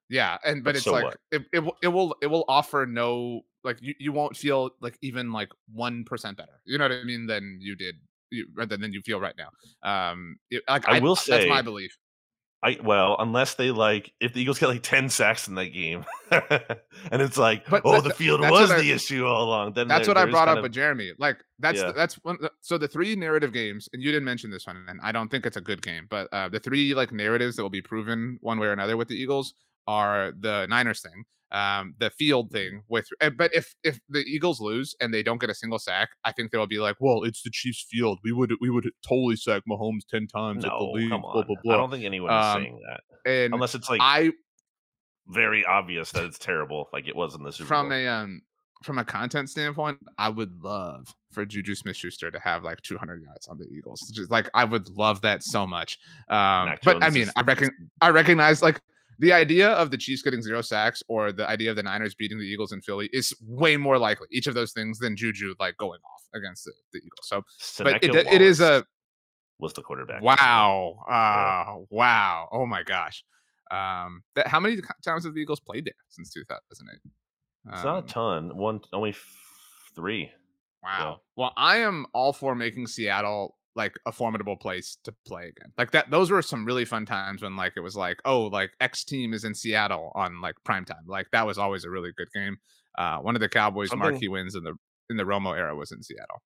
[0.09, 3.41] Yeah, and but, but it's so like it, it it will it will offer no
[3.63, 6.61] like you, you won't feel like even like one percent better.
[6.65, 7.25] You know what I mean?
[7.25, 7.95] Than you did
[8.31, 9.49] you than than you feel right now.
[9.83, 11.97] Um, it, like I, I will say that's my belief.
[12.63, 16.03] I well, unless they like if the Eagles get like 10 sacks in that game,
[16.31, 19.73] and it's like, But oh, the field was I- the issue all along.
[19.73, 21.11] Then That's there- what I brought up of- with Jeremy.
[21.19, 21.91] Like that's Yeah.
[21.91, 22.37] that's one.
[22.61, 25.45] So the three narrative games, and you didn't mention this one, and I don't think
[25.45, 28.59] it's a good game, but uh, the three like narratives that will be proven one
[28.59, 29.53] way or another with the Eagles
[29.87, 33.07] are the Niners thing, um, the field thing with.
[33.21, 36.31] eh, But if if the Eagles lose and they don't get a single sack, I
[36.31, 38.19] think they will be like, well, it's the Chiefs' field.
[38.23, 41.09] We would we would totally sack Mahomes ten times at the No, league.
[41.09, 41.47] come Blah on.
[41.63, 44.31] blah I don't think anyone is Um, saying that And unless it's like I
[45.27, 47.93] very obvious that it's terrible, like it was in the Super from Bowl.
[47.93, 48.41] a um
[48.83, 53.23] from a content standpoint, I would love for Juju Smith Schuster to have like 200
[53.23, 54.01] yards on the Eagles.
[54.13, 55.97] Just like I would love that so much.
[56.29, 57.71] Um, but I mean, I reckon
[58.01, 58.79] I recognize like
[59.19, 62.38] the idea of the Chiefs getting zero sacks or the idea of the Niners beating
[62.38, 65.78] the Eagles in Philly is way more likely each of those things than Juju like
[65.78, 67.23] going off against the, the Eagles.
[67.23, 67.43] So,
[67.84, 68.86] but it, Seneca it is a
[69.60, 70.21] was the quarterback.
[70.21, 73.23] wow, uh, wow, oh my gosh.
[73.71, 76.99] Um, that how many times have the Eagles played there since 2008?
[77.73, 78.58] It's not Um, a ton.
[78.58, 79.25] One only f-
[79.95, 80.30] three.
[80.84, 81.21] Wow.
[81.36, 85.71] Well, I am all for making Seattle like a formidable place to play again.
[85.77, 88.71] Like that those were some really fun times when like it was like, oh, like
[88.79, 91.03] X team is in Seattle on like prime time.
[91.07, 92.57] Like that was always a really good game.
[92.97, 94.73] Uh one of the Cowboys Something- marquee wins in the
[95.09, 96.41] in the Romo era was in Seattle.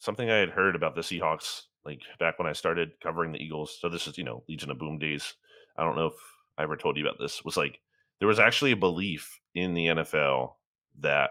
[0.00, 3.78] Something I had heard about the Seahawks, like back when I started covering the Eagles.
[3.80, 5.34] So this is, you know, Legion of Boom days.
[5.78, 6.14] I don't know if
[6.58, 7.44] I ever told you about this.
[7.44, 7.80] Was like
[8.18, 10.54] there was actually a belief in the NFL
[11.00, 11.30] that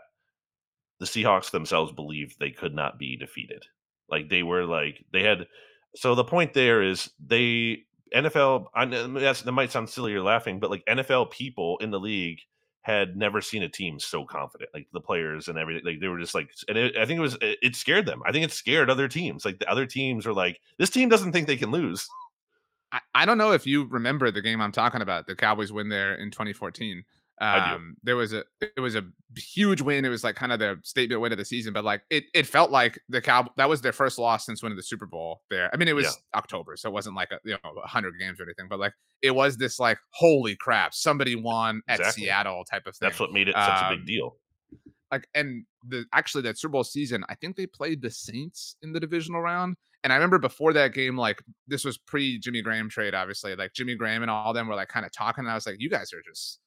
[1.00, 3.64] the Seahawks themselves believed they could not be defeated.
[4.10, 5.48] Like they were like they had.
[5.96, 8.68] So the point there is they NFL.
[8.74, 12.40] I that's, that might sound silly or laughing, but like NFL people in the league
[12.86, 14.70] had never seen a team so confident.
[14.72, 15.84] Like the players and everything.
[15.84, 18.22] Like they were just like, and it, I think it was it, it scared them.
[18.26, 19.44] I think it scared other teams.
[19.44, 22.08] Like the other teams are like, this team doesn't think they can lose.
[22.92, 25.90] I, I don't know if you remember the game I'm talking about, the Cowboys win
[25.90, 27.04] there in 2014.
[27.42, 29.04] Um, there was a it was a
[29.36, 30.06] huge win.
[30.06, 32.48] It was like kind of the statement win of the season, but like it it
[32.48, 35.70] felt like the cow that was their first loss since winning the Super Bowl there.
[35.74, 36.38] I mean, it was Yeah.
[36.40, 39.32] October, so it wasn't like a you know hundred games or anything, but like it
[39.32, 42.24] was this like holy crap, somebody won at Exactly.
[42.24, 43.10] Seattle type of thing.
[43.10, 44.38] That's what made it such a Um, big deal.
[45.12, 48.94] like and the actually that Super Bowl season, I think they played the Saints in
[48.94, 49.76] the divisional round.
[50.04, 53.56] And I remember before that game, like this was pre Jimmy Graham trade, obviously.
[53.56, 55.44] Like Jimmy Graham and all them were like kind of talking.
[55.44, 56.60] And I was like, you guys are just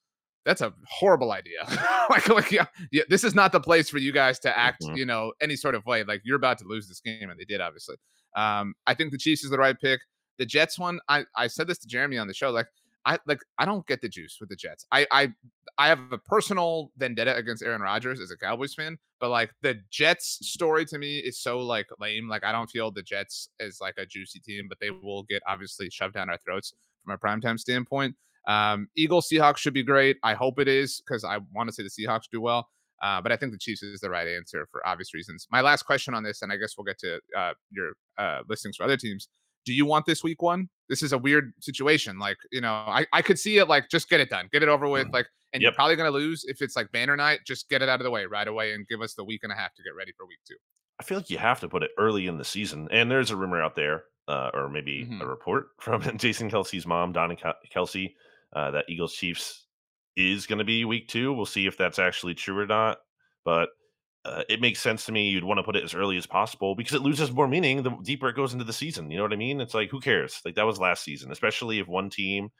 [0.48, 1.58] that's a horrible idea.
[2.10, 4.96] like, like yeah, yeah, this is not the place for you guys to act, Mhm.
[4.96, 6.02] you know, any sort of way.
[6.04, 7.96] Like you're about to lose this game, and they did, obviously.
[8.34, 10.00] Um, I think the Chiefs is the right pick.
[10.38, 12.50] The Jets one, I I said this to Jeremy on the show.
[12.50, 12.66] Like
[13.04, 14.86] I like I don't get the juice with the Jets.
[14.90, 15.32] I I
[15.76, 19.78] I have a personal vendetta against Aaron Rodgers as a Cowboys fan, but like the
[19.90, 22.26] Jets story to me is so like lame.
[22.28, 25.42] Like I don't feel the Jets is like a juicy team, but they will get
[25.46, 26.72] obviously shoved down our throats
[27.04, 28.14] from a primetime standpoint.
[28.48, 30.16] Um, Eagles Seahawks should be great.
[30.24, 32.68] I hope it is because I want to see the Seahawks do well.
[33.00, 35.46] Uh, but I think the Chiefs is the right answer for obvious reasons.
[35.52, 38.76] My last question on this, and I guess we'll get to uh, your uh, listings
[38.76, 39.28] for other teams.
[39.64, 40.68] Do you want this week one?
[40.88, 42.18] This is a weird situation.
[42.18, 44.68] Like, you know, I, I could see it like just get it done, get it
[44.68, 45.08] over with.
[45.12, 47.40] Like, and you're probably going to lose if it's like banner night.
[47.46, 49.52] Just get it out of the way right away and give us the week and
[49.52, 50.56] a half to get ready for week two.
[50.98, 52.88] I feel like you have to put it early in the season.
[52.90, 55.28] And there's a rumor out there, uh, or maybe a Mhm.
[55.28, 57.36] report from Jason Kelce's mom, Donna
[57.72, 58.14] Kelce,
[58.52, 59.66] uh, that Eagles Chiefs
[60.16, 61.32] is going to be week two.
[61.32, 62.98] We'll see if that's actually true or not.
[63.44, 63.70] But
[64.24, 65.30] uh, it makes sense to me.
[65.30, 67.90] You'd want to put it as early as possible because it loses more meaning the
[68.02, 69.10] deeper it goes into the season.
[69.10, 69.60] You know what I mean?
[69.60, 70.40] It's like, who cares?
[70.44, 72.50] Like that was last season, especially if one team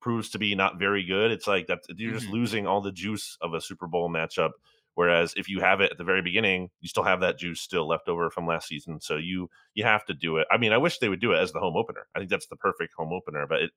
[0.00, 1.30] proves to be not very good.
[1.30, 2.32] It's like that you're just Mhm.
[2.32, 4.50] losing all the juice of a Super Bowl matchup.
[4.94, 7.86] Whereas if you have it at the very beginning, you still have that juice still
[7.88, 9.00] left over from last season.
[9.00, 10.46] So you you have to do it.
[10.50, 12.06] I mean, I wish they would do it as the home opener.
[12.14, 13.70] I think that's the perfect home opener, but it,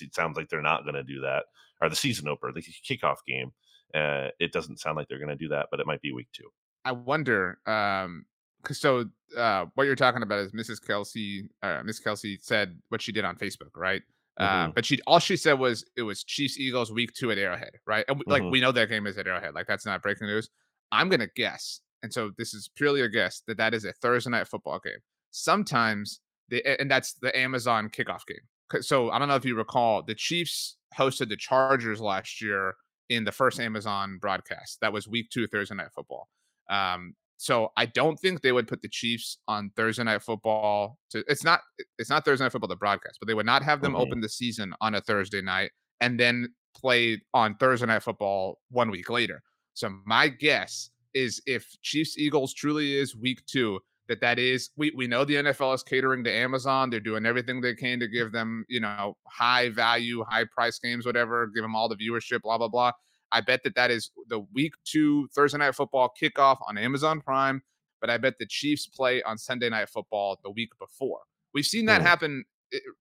[0.00, 1.44] it sounds like they're not going to do that.
[1.80, 3.52] Or the season opener, the kickoff game.
[3.94, 6.28] Uh, it doesn't sound like they're going to do that, but it might be week
[6.32, 6.50] two.
[6.84, 8.26] I wonder, um,
[8.62, 9.04] 'cause so
[9.36, 10.80] uh, what you're talking about is Mrs.
[10.84, 14.02] Kelce, uh, Miss Kelce said what she did on Facebook, right?
[14.38, 14.74] Uh, Mhm.
[14.74, 18.04] but she all she said was it was Chiefs Eagles week two at Arrowhead, right?
[18.08, 18.50] And, like Mhm.
[18.50, 20.50] we know that game is at Arrowhead, like that's not breaking news.
[20.92, 24.30] I'm gonna guess, and so this is purely a guess that that is a Thursday
[24.30, 24.98] night football game.
[25.30, 28.82] Sometimes the and that's the Amazon kickoff game.
[28.82, 32.74] So I don't know if you recall, the Chiefs hosted the Chargers last year
[33.08, 34.80] in the first Amazon broadcast.
[34.80, 36.28] That was week two Thursday night football.
[36.68, 40.98] Um, so I don't think they would put the Chiefs on Thursday night football.
[41.10, 41.60] To it's not
[41.98, 44.00] it's not Thursday night football to broadcast, but they would not have them Mhm.
[44.00, 48.90] open the season on a Thursday night and then play on Thursday night football one
[48.90, 49.42] week later.
[49.74, 54.92] So my guess is if Chiefs Eagles truly is week two, that that is we
[54.94, 56.90] we know the NFL is catering to Amazon.
[56.90, 61.04] They're doing everything they can to give them, you know, high value, high price games,
[61.06, 62.92] whatever, give them all the viewership, blah blah blah.
[63.32, 67.62] I bet that that is the week two Thursday night football kickoff on Amazon Prime,
[68.00, 71.20] but I bet the Chiefs play on Sunday night football the week before.
[71.52, 72.44] We've seen that happen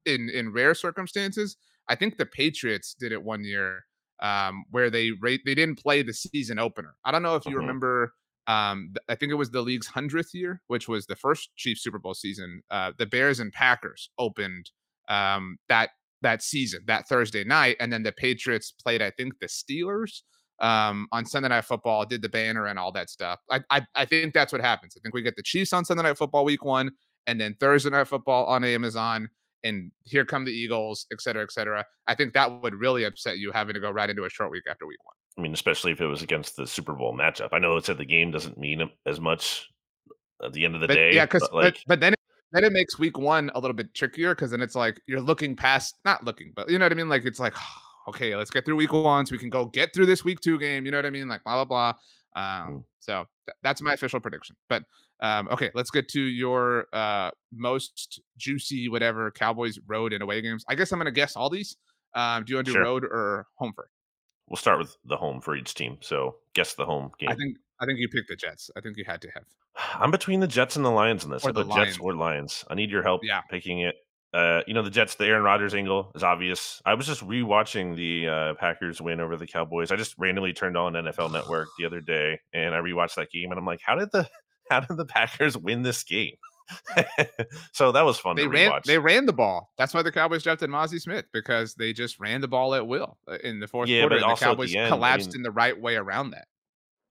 [0.06, 1.58] in in rare circumstances.
[1.88, 3.86] I think the Patriots did it one year
[4.22, 6.96] um, where they rate they didn't play the season opener.
[7.04, 7.60] I don't know if you mm-hmm.
[7.60, 8.14] remember.
[8.48, 11.98] Um, I think it was the league's hundredth year, which was the first Chiefs Super
[11.98, 12.62] Bowl season.
[12.70, 14.70] Uh, the Bears and Packers opened
[15.10, 15.92] um, that
[16.26, 20.22] that season, that Thursday night, and then the Patriots played, I think, the Steelers
[20.60, 23.40] um, on Sunday Night Football, did the banner and all that stuff.
[23.50, 24.96] I, I I think that's what happens.
[24.98, 26.92] I think we get the Chiefs on Sunday Night Football Week One,
[27.28, 29.30] and then Thursday Night Football on Amazon,
[29.64, 31.86] and here come the Eagles, et cetera, et cetera.
[32.08, 34.64] I think that would really upset you having to go right into a short week
[34.70, 35.16] after week one.
[35.38, 37.50] I mean, especially if it was against the Super Bowl matchup.
[37.52, 39.68] I know it said the game doesn't mean as much
[40.44, 41.14] at the end of the but, day.
[41.14, 42.15] Yeah, because like, but, but, then
[42.56, 45.56] then it makes week one a little bit trickier because then it's like you're looking
[45.56, 47.10] past, not looking, but you know what I mean.
[47.10, 47.54] Like it's like,
[48.08, 50.58] okay, let's get through week one so we can go get through this week two
[50.60, 50.86] game.
[50.86, 51.28] You know what I mean?
[51.28, 51.94] Like blah blah
[52.34, 52.42] blah.
[52.42, 52.84] Um, mm.
[53.00, 54.56] So th- that's my official prediction.
[54.70, 54.84] But
[55.22, 60.64] um, okay, let's get to your uh, most juicy whatever Cowboys road and away games.
[60.68, 61.78] I guess I'm gonna guess all these.
[62.14, 62.84] Um, do you want to do sure.
[62.84, 63.90] road or home for?
[64.48, 65.98] We'll start with the home for each team.
[66.02, 67.30] So guess the home game.
[67.30, 68.70] I think I think you picked the Jets.
[68.76, 69.44] I think you had to have.
[70.00, 71.44] I'm between the Jets and the Lions in this.
[71.46, 72.64] Or the Jets or Lions.
[72.70, 73.42] I need your help yeah.
[73.50, 73.96] picking it.
[74.34, 76.82] Uh, you know, the Jets, the Aaron Rodgers angle is obvious.
[76.86, 79.92] I was just rewatching the uh, Packers win over the Cowboys.
[79.92, 83.52] I just randomly turned on NFL Network the other day and I rewatched that game
[83.52, 84.28] and I'm like, how did the
[84.70, 86.36] how did the Packers win this game?
[87.72, 88.36] so that was fun.
[88.36, 88.72] They ran.
[88.86, 89.72] They ran the ball.
[89.78, 93.18] That's why the Cowboys drafted Mazi Smith because they just ran the ball at will
[93.30, 94.18] uh, in the fourth yeah, quarter.
[94.18, 96.48] and the Cowboys the end, collapsed I mean, in the right way around that.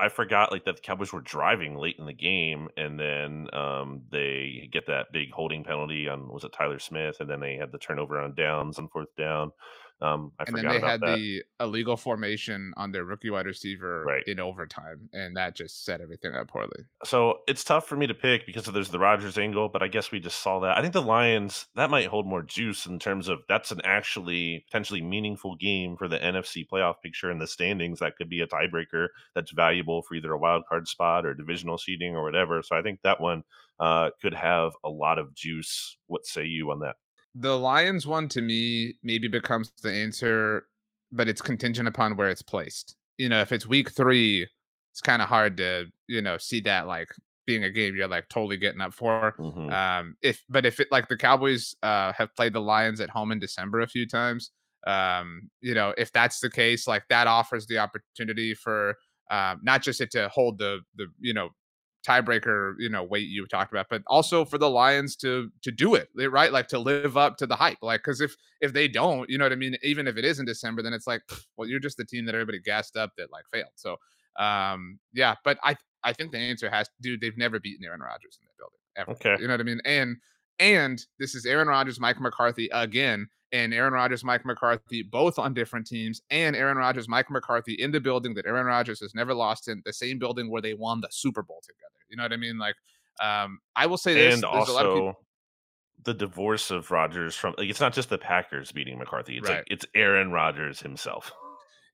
[0.04, 4.02] I forgot like that the Cowboys were driving late in the game, and then um,
[4.10, 7.72] they get that big holding penalty on was it Tyler Smith, and then they had
[7.72, 9.50] the turnover on downs on fourth down.
[10.00, 11.16] Um, I and then they had that.
[11.16, 14.24] the illegal formation on their rookie wide receiver right.
[14.26, 16.84] in overtime, and that just set everything up poorly.
[17.04, 20.10] So it's tough for me to pick because there's the Rodgers angle, but I guess
[20.10, 20.76] we just saw that.
[20.76, 24.64] I think the Lions that might hold more juice in terms of that's an actually
[24.66, 28.00] potentially meaningful game for the NFC playoff picture and the standings.
[28.00, 31.78] That could be a tiebreaker that's valuable for either a wild card spot or divisional
[31.78, 32.62] seeding or whatever.
[32.62, 33.44] So I think that one
[33.78, 35.96] uh, could have a lot of juice.
[36.08, 36.96] What say you on that?
[37.34, 40.66] The Lions one to me maybe becomes the answer,
[41.12, 42.96] but it's contingent upon where it's placed.
[43.18, 44.46] You know, if it's week three,
[44.92, 47.08] it's kind of hard to, you know, see that like
[47.46, 49.34] being a game you're like totally getting up for.
[49.38, 49.70] Mm-hmm.
[49.70, 53.32] Um, if but if it like the Cowboys uh have played the Lions at home
[53.32, 54.50] in December a few times,
[54.86, 58.96] um, you know, if that's the case, like that offers the opportunity for
[59.30, 61.50] um, not just it to hold the the you know
[62.06, 65.94] tiebreaker, you know, weight you talked about, but also for the Lions to to do
[65.94, 66.52] it, right?
[66.52, 67.78] Like to live up to the hype.
[67.82, 69.76] Like, because if if they don't, you know what I mean.
[69.82, 71.22] Even if it is in December, then it's like,
[71.56, 73.72] well, you're just the team that everybody gassed up that like failed.
[73.74, 73.96] So,
[74.38, 75.34] um, yeah.
[75.44, 78.58] But I I think the answer has, dude, they've never beaten Aaron Rodgers in that
[78.58, 79.12] building ever.
[79.12, 79.80] Okay, you know what I mean.
[79.84, 80.16] And
[80.58, 85.54] and this is Aaron Rodgers, Mike McCarthy again, and Aaron Rodgers, Mike McCarthy, both on
[85.54, 89.32] different teams, and Aaron Rodgers, Mike McCarthy in the building that Aaron Rodgers has never
[89.32, 92.04] lost in, the same building where they won the Super Bowl together.
[92.10, 92.58] You know what I mean?
[92.58, 92.74] Like,
[93.22, 95.14] um, I will say this, and also people-
[96.02, 99.58] the divorce of Rodgers from like it's not just the Packers beating McCarthy; it's right.
[99.58, 101.32] like it's Aaron Rodgers himself.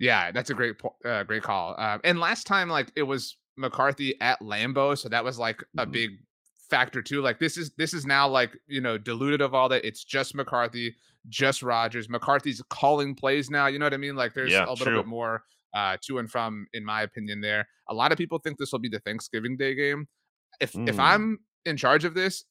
[0.00, 1.74] Yeah, that's a great, uh, great call.
[1.76, 5.82] Uh, and last time, like it was McCarthy at Lambeau, so that was like a
[5.82, 5.92] mm-hmm.
[5.92, 6.10] big
[6.70, 7.20] factor too.
[7.20, 9.84] Like this is this is now like you know diluted of all that.
[9.84, 10.94] It's just McCarthy,
[11.28, 12.08] just Rodgers.
[12.08, 13.66] McCarthy's calling plays now.
[13.66, 14.16] You know what I mean?
[14.16, 14.96] Like there's yeah, a little true.
[14.98, 15.42] bit more
[15.74, 17.40] uh, to and from, in my opinion.
[17.40, 20.06] There, a lot of people think this will be the Thanksgiving Day game.
[20.60, 20.88] If mm.
[20.88, 22.44] if I'm in charge of this,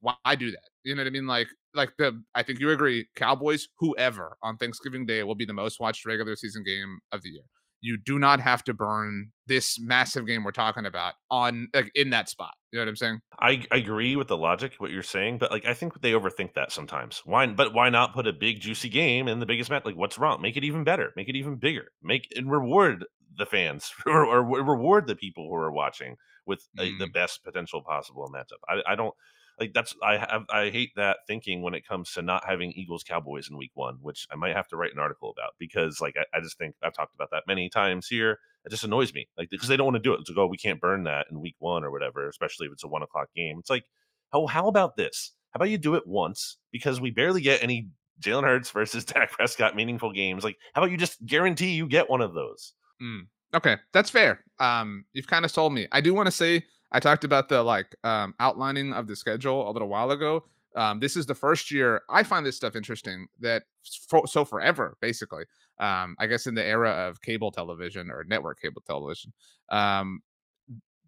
[0.00, 0.70] why do that?
[0.84, 1.26] You know what I mean?
[1.26, 3.08] Like like the I think you agree.
[3.16, 7.30] Cowboys, whoever on Thanksgiving Day will be the most watched regular season game of the
[7.30, 7.44] year
[7.84, 12.08] you do not have to burn this massive game we're talking about on like in
[12.10, 12.54] that spot.
[12.72, 13.20] You know what I'm saying?
[13.38, 16.54] I, I agree with the logic what you're saying, but like I think they overthink
[16.54, 17.20] that sometimes.
[17.26, 17.46] Why?
[17.46, 19.84] But why not put a big juicy game in the biggest match?
[19.84, 20.40] Like what's wrong?
[20.40, 21.12] Make it even better.
[21.14, 21.88] Make it even bigger.
[22.02, 23.04] Make and reward
[23.36, 26.16] the fans or, or reward the people who are watching
[26.46, 26.94] with mm.
[26.94, 28.62] a, the best potential possible matchup.
[28.66, 29.14] I, I don't
[29.58, 33.04] like that's I have I hate that thinking when it comes to not having Eagles
[33.04, 36.16] Cowboys in week one, which I might have to write an article about because like
[36.16, 38.38] I, I just think I've talked about that many times here.
[38.64, 40.24] It just annoys me, like because they don't want to do it.
[40.26, 42.88] To go, we can't burn that in week one or whatever, especially if it's a
[42.88, 43.58] one o'clock game.
[43.58, 43.84] It's like,
[44.32, 45.32] how how about this?
[45.50, 47.88] How about you do it once because we barely get any
[48.20, 50.44] Jalen Hurts versus Dak Prescott meaningful games.
[50.44, 52.72] Like, how about you just guarantee you get one of those?
[53.02, 54.44] Mm, okay, that's fair.
[54.58, 55.86] Um, you've kind of told me.
[55.92, 56.64] I do want to say
[56.94, 60.44] I talked about the like um, outlining of the schedule a little while ago.
[60.76, 63.64] Um, this is the first year I find this stuff interesting that
[64.08, 65.44] for, so forever, basically.
[65.80, 69.32] Um, I guess in the era of cable television or network cable television,
[69.70, 70.20] um,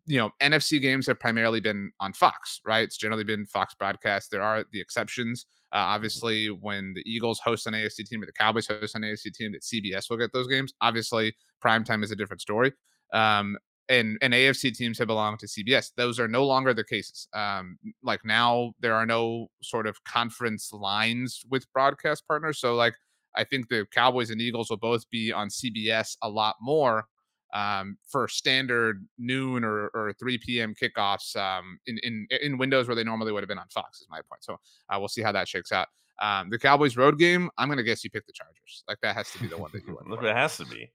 [0.06, 2.82] you know, NFC games have primarily been on Fox, right?
[2.82, 4.30] It's generally been Fox broadcast.
[4.30, 5.46] There are the exceptions.
[5.72, 9.32] Uh, obviously, when the Eagles host an AFC team or the Cowboys host an AFC
[9.32, 10.72] team, that CBS will get those games.
[10.80, 12.72] Obviously, primetime is a different story.
[13.12, 13.56] Um,
[13.88, 15.92] and and AFC teams have belonged to CBS.
[15.96, 17.28] Those are no longer the cases.
[17.34, 22.58] Um, like now, there are no sort of conference lines with broadcast partners.
[22.58, 22.94] So, like,
[23.34, 27.06] I think the Cowboys and Eagles will both be on CBS a lot more
[27.54, 30.74] um, for standard noon or, or 3 p.m.
[30.74, 34.00] kickoffs um, in, in in windows where they normally would have been on Fox.
[34.00, 34.42] Is my point.
[34.42, 34.58] So
[34.90, 35.88] uh, we'll see how that shakes out.
[36.20, 37.50] Um, the Cowboys road game.
[37.58, 38.84] I'm gonna guess you pick the Chargers.
[38.88, 40.90] Like that has to be the one that you Look, it has to be.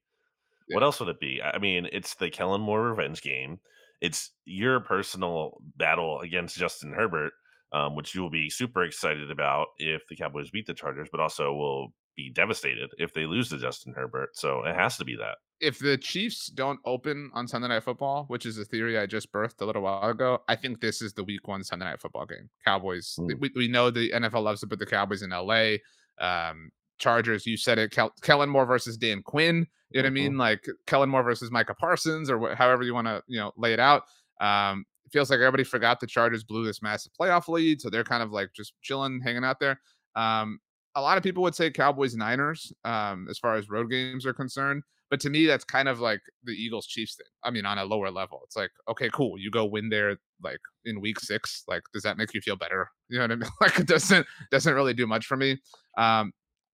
[0.72, 0.76] Yeah.
[0.76, 1.40] What else would it be?
[1.42, 3.60] I mean, it's the Kellen Moore revenge game.
[4.00, 7.32] It's your personal battle against Justin Herbert,
[7.72, 11.20] um, which you will be super excited about if the Cowboys beat the Chargers, but
[11.20, 14.30] also will be devastated if they lose to Justin Herbert.
[14.34, 18.24] So it has to be that if the Chiefs don't open on Sunday Night Football,
[18.26, 21.14] which is a theory I just birthed a little while ago, I think this is
[21.14, 22.50] the Week One Sunday Night Football game.
[22.64, 23.16] Cowboys.
[23.18, 23.38] Mm.
[23.38, 25.76] We, we know the NFL loves to put the Cowboys in LA.
[26.18, 27.44] Um, Chargers.
[27.46, 27.90] You said it.
[27.90, 29.66] Kel- Kellen Moore versus Dan Quinn.
[29.90, 30.14] You know mm-hmm.
[30.14, 30.38] what I mean?
[30.38, 33.72] Like Kellen Moore versus Micah Parsons, or wh- however you want to you know lay
[33.72, 34.04] it out.
[34.40, 38.04] Um, it feels like everybody forgot the Chargers blew this massive playoff lead, so they're
[38.04, 39.80] kind of like just chilling, hanging out there.
[40.14, 40.60] Um,
[40.94, 44.34] a lot of people would say Cowboys Niners um, as far as road games are
[44.34, 44.82] concerned.
[45.10, 47.26] But to me, that's kind of like the Eagles Chiefs thing.
[47.44, 49.38] I mean, on a lower level, it's like, okay, cool.
[49.38, 51.64] You go win there like in week six.
[51.68, 52.88] Like, does that make you feel better?
[53.10, 53.50] You know what I mean?
[53.60, 55.58] Like, it doesn't doesn't really do much for me.
[55.98, 56.32] Um,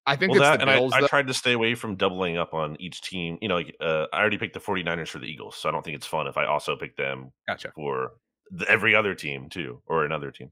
[0.08, 2.54] I think well, that, and Bills, I, I, tried to stay away from doubling up
[2.54, 3.36] on each team.
[3.42, 5.84] You know, like uh, I already picked the 49ers for the Eagles, so I don't
[5.84, 7.72] think it's fun if I also pick them gotcha.
[7.74, 8.12] for
[8.50, 10.50] the, every other team too, or another team.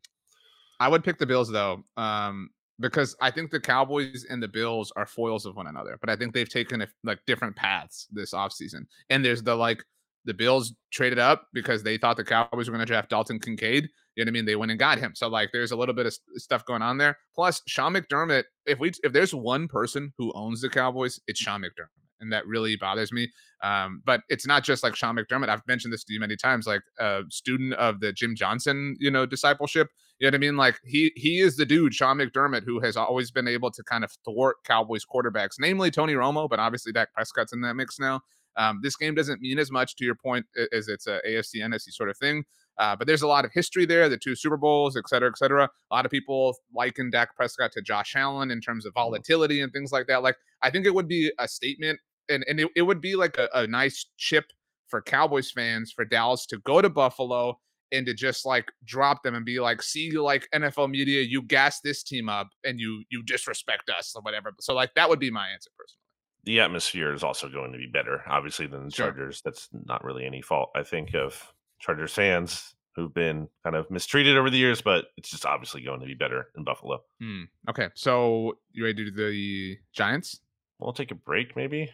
[0.78, 1.82] I would pick the Bills though.
[1.96, 6.10] Um, because I think the Cowboys and the Bills are foils of one another, but
[6.10, 8.84] I think they've taken a, like different paths this offseason.
[9.08, 9.82] And there's the like
[10.26, 13.88] the Bills traded up because they thought the Cowboys were going to draft Dalton Kincaid.
[14.16, 14.44] You know what I mean?
[14.46, 15.12] They went and got him.
[15.14, 17.18] So like there's a little bit of stuff going on there.
[17.34, 21.60] Plus Sean McDermott, if we if there's one person who owns the Cowboys, it's Sean
[21.60, 21.90] McDermott.
[22.18, 23.30] And that really bothers me.
[23.62, 25.50] Um, but it's not just like Sean McDermott.
[25.50, 29.10] I've mentioned this to you many times, like a student of the Jim Johnson, you
[29.10, 29.88] know, discipleship.
[30.18, 30.56] You know what I mean?
[30.56, 34.02] Like he he is the dude, Sean McDermott, who has always been able to kind
[34.02, 38.22] of thwart Cowboys quarterbacks, namely Tony Romo, but obviously Dak Prescott's in that mix now.
[38.56, 41.90] Um, this game doesn't mean as much to your point as it's a AFC NFC
[41.90, 42.44] sort of thing.
[42.78, 45.38] Uh, but there's a lot of history there, the two Super Bowls, et cetera, et
[45.38, 45.64] cetera.
[45.90, 49.08] A lot of people liken Dak Prescott to Josh Allen in terms of mm-hmm.
[49.08, 50.22] volatility and things like that.
[50.22, 53.38] Like, I think it would be a statement and, and it, it would be like
[53.38, 54.44] a, a nice chip
[54.88, 57.58] for Cowboys fans for Dallas to go to Buffalo
[57.92, 61.80] and to just like drop them and be like, see, like NFL media, you gas
[61.80, 64.52] this team up and you you disrespect us or whatever.
[64.60, 66.05] So like that would be my answer personally.
[66.46, 69.06] The atmosphere is also going to be better, obviously, than the sure.
[69.06, 69.42] Chargers.
[69.44, 74.38] That's not really any fault, I think, of Chargers fans who've been kind of mistreated
[74.38, 77.02] over the years, but it's just obviously going to be better in Buffalo.
[77.20, 77.42] Hmm.
[77.68, 80.40] Okay, so you ready to do the Giants?
[80.78, 81.92] We'll take a break, maybe,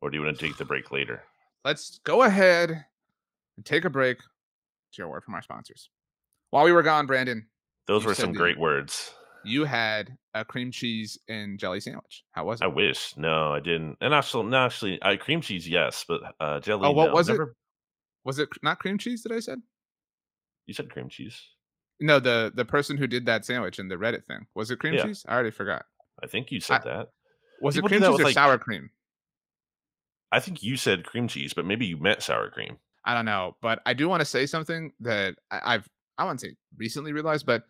[0.00, 1.22] or do you want to take the break later?
[1.64, 2.70] Let's go ahead
[3.56, 4.24] and take a break to
[4.98, 5.90] your word from our sponsors.
[6.50, 7.46] While we were gone, Brandon,
[7.86, 9.14] those were some great words.
[9.44, 12.24] You had a cream cheese and jelly sandwich.
[12.32, 12.64] How was it?
[12.64, 13.16] I wish.
[13.16, 13.96] No, I didn't.
[14.00, 16.86] And actually, no, actually, I cream cheese, yes, but uh, jelly.
[16.86, 17.14] Oh, what no.
[17.14, 17.42] was Never...
[17.42, 17.48] it?
[18.24, 19.60] Was it not cream cheese that I said?
[20.66, 21.40] You said cream cheese.
[22.00, 24.94] No, the the person who did that sandwich in the Reddit thing was it cream
[24.94, 25.04] yeah.
[25.04, 25.24] cheese?
[25.28, 25.84] I already forgot.
[26.22, 27.08] I think you said I, that.
[27.60, 28.90] Was People it cream cheese or like, sour cream?
[30.30, 32.78] I think you said cream cheese, but maybe you meant sour cream.
[33.04, 36.38] I don't know, but I do want to say something that I, I've I want
[36.40, 37.64] to say recently realized, but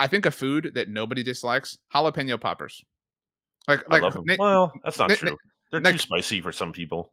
[0.00, 2.82] I think a food that nobody dislikes jalapeno poppers.
[3.66, 4.02] Like, like
[4.38, 5.36] well, that's not true.
[5.70, 7.12] They're too spicy for some people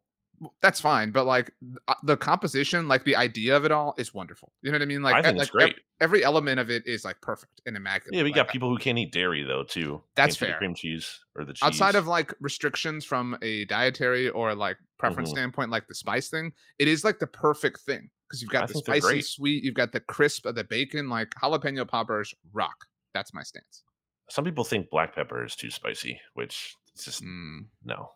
[0.62, 1.52] that's fine but like
[1.88, 4.86] uh, the composition like the idea of it all is wonderful you know what i
[4.86, 5.76] mean like I think like, great.
[6.02, 8.78] every element of it is like perfect and immaculate yeah we like, got people who
[8.78, 11.64] can't eat dairy though too that's fair cream cheese or the cheese.
[11.64, 15.38] outside of like restrictions from a dietary or like preference mm-hmm.
[15.38, 18.68] standpoint like the spice thing it is like the perfect thing because you've got I
[18.68, 23.34] the spicy sweet you've got the crisp of the bacon like jalapeno poppers rock that's
[23.34, 23.84] my stance
[24.30, 27.66] some people think black pepper is too spicy which it's just mm.
[27.84, 28.10] no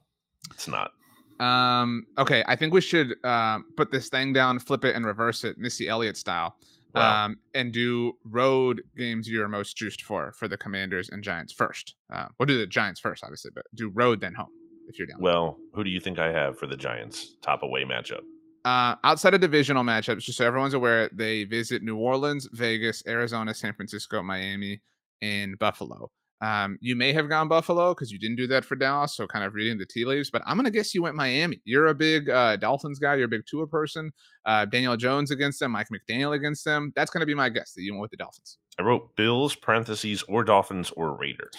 [0.51, 0.91] it's not
[1.39, 5.43] um, okay, I think we should uh, put this thing down, flip it, and reverse
[5.43, 6.55] it, Missy Elliott style.
[6.93, 7.25] Wow.
[7.25, 11.95] Um, and do road games you're most juiced for for the Commanders and Giants first.
[12.11, 14.49] Uh, we'll do the Giants first, obviously, but do road then home
[14.87, 15.21] if you're down.
[15.21, 18.21] Well, who do you think I have for the Giants top away matchup?
[18.65, 23.53] Uh, outside of divisional matchups, just so everyone's aware, they visit New Orleans, Vegas, Arizona,
[23.53, 24.81] San Francisco, Miami,
[25.21, 26.11] and Buffalo.
[26.41, 29.43] Um, you may have gone Buffalo because you didn't do that for Dallas, so kind
[29.43, 30.29] of reading the tea leaves.
[30.29, 31.61] But I'm gonna guess you went Miami.
[31.65, 33.15] You're a big uh, Dolphins guy.
[33.15, 34.11] You're a big Tua person.
[34.45, 36.93] Uh, Daniel Jones against them, Mike McDaniel against them.
[36.95, 38.57] That's gonna be my guess that you went with the Dolphins.
[38.79, 41.51] I wrote Bills parentheses or Dolphins or Raiders.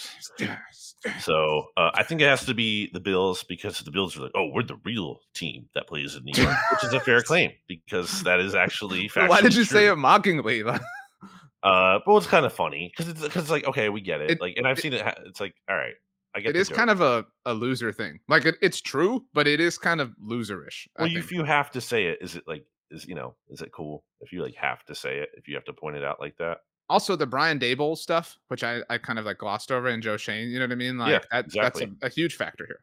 [1.20, 4.32] So uh, I think it has to be the Bills because the Bills are like,
[4.34, 7.52] oh, we're the real team that plays in New York, which is a fair claim
[7.68, 9.10] because that is actually.
[9.14, 9.78] Why did you true.
[9.78, 10.62] say it mockingly?
[11.62, 14.30] Uh, but it's kind of funny because it's because like okay, we get it.
[14.32, 15.02] it like, and I've it, seen it.
[15.02, 15.94] Ha- it's like all right,
[16.34, 16.50] I get.
[16.50, 16.56] It.
[16.56, 16.78] It is joke.
[16.78, 18.18] kind of a, a loser thing.
[18.28, 20.86] Like it, it's true, but it is kind of loserish.
[20.98, 23.72] Well, if you have to say it, is it like is you know is it
[23.72, 26.18] cool if you like have to say it if you have to point it out
[26.18, 26.58] like that?
[26.88, 30.16] Also, the Brian Daboll stuff, which I, I kind of like glossed over, and Joe
[30.16, 30.98] Schoen, You know what I mean?
[30.98, 31.84] Like yeah, that, exactly.
[31.84, 32.80] that's a, a huge factor here.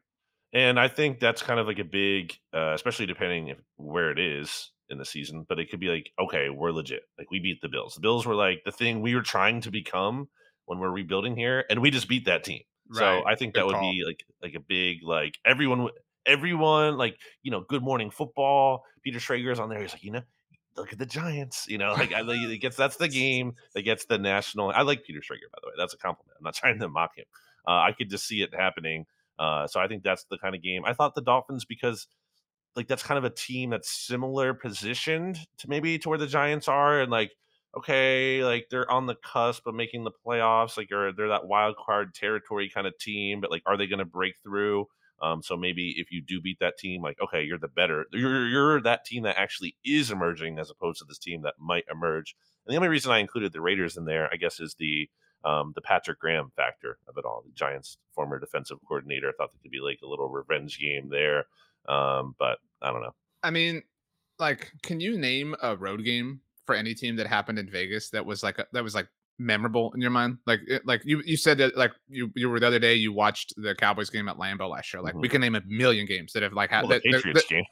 [0.54, 4.18] And I think that's kind of like a big, uh, especially depending if, where it
[4.18, 7.02] is in the season, but it could be like, okay, we're legit.
[7.18, 7.94] Like we beat the Bills.
[7.94, 10.28] The Bills were like the thing we were trying to become
[10.66, 12.62] when we're rebuilding here, and we just beat that team.
[12.90, 12.98] Right.
[12.98, 13.90] So I think Good that would call.
[13.90, 15.88] be like like a big like everyone
[16.26, 18.84] everyone like you know Good Morning Football.
[19.02, 19.80] Peter Schrager's on there.
[19.80, 20.22] He's like, you know,
[20.76, 21.66] look at the Giants.
[21.68, 24.70] You know, like I, it gets that's the game that gets the national.
[24.70, 25.74] I like Peter Schrager by the way.
[25.76, 26.36] That's a compliment.
[26.38, 27.26] I'm not trying to mock him.
[27.66, 29.06] Uh, I could just see it happening.
[29.38, 30.84] Uh, so I think that's the kind of game.
[30.84, 32.08] I thought the Dolphins because
[32.76, 36.68] like that's kind of a team that's similar positioned to maybe to where the Giants
[36.68, 37.32] are, and like
[37.76, 41.76] okay, like they're on the cusp of making the playoffs, like or they're that wild
[41.76, 44.86] card territory kind of team, but like are they going to break through?
[45.20, 48.48] Um, so maybe if you do beat that team, like okay, you're the better, you're
[48.48, 52.36] you're that team that actually is emerging as opposed to this team that might emerge.
[52.66, 55.08] And the only reason I included the Raiders in there, I guess, is the
[55.44, 57.42] um, the Patrick Graham factor of it all.
[57.44, 59.28] The Giants' former defensive coordinator.
[59.28, 61.46] I thought there could be like a little revenge game there.
[61.88, 63.14] Um, but I don't know.
[63.42, 63.82] I mean,
[64.38, 68.24] like, can you name a road game for any team that happened in Vegas that
[68.24, 69.08] was like a, that was like
[69.38, 70.38] memorable in your mind?
[70.46, 73.12] Like, it, like you you said that like you you were the other day you
[73.12, 75.02] watched the Cowboys game at Lambeau last year.
[75.02, 75.22] Like, mm-hmm.
[75.22, 77.64] we can name a million games that have like had well, that, Patriots that, game.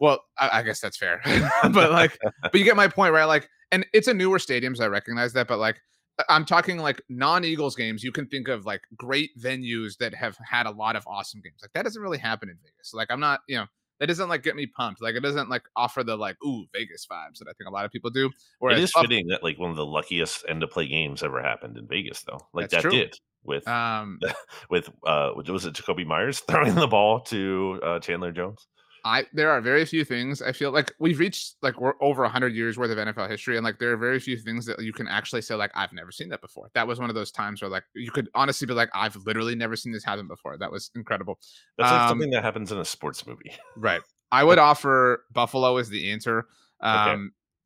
[0.00, 1.22] Well, I, I, guess that's fair,
[1.72, 3.24] but like, but you get my point, right?
[3.24, 5.80] Like, and it's a newer stadium, so I recognize that, but like,
[6.28, 8.02] I'm talking like non-Eagles games.
[8.02, 11.58] You can think of like great venues that have had a lot of awesome games.
[11.62, 12.94] Like that doesn't really happen in Vegas.
[12.94, 13.66] Like I'm not, you know,
[14.00, 15.02] that doesn't like get me pumped.
[15.02, 17.84] Like it doesn't like offer the like ooh Vegas vibes that I think a lot
[17.84, 18.30] of people do.
[18.58, 21.42] Whereas it is fitting that like one of the luckiest end of play games ever
[21.42, 22.46] happened in Vegas though.
[22.52, 22.90] Like that true.
[22.90, 23.14] did
[23.44, 24.18] with um
[24.70, 28.66] with uh was it Jakobi Meyers throwing the ball to uh, Chandler Jones.
[29.06, 32.52] I there are very few things I feel like we've reached like we're over 100
[32.52, 35.06] years worth of NFL history and like there are very few things that you can
[35.06, 36.70] actually say like I've never seen that before.
[36.74, 39.54] That was one of those times where like you could honestly be like I've literally
[39.54, 40.58] never seen this happen before.
[40.58, 41.38] That was incredible.
[41.78, 43.52] That's like um, something that happens in a sports movie.
[43.76, 44.00] right.
[44.32, 46.48] I would offer Buffalo as the answer.
[46.80, 47.08] Um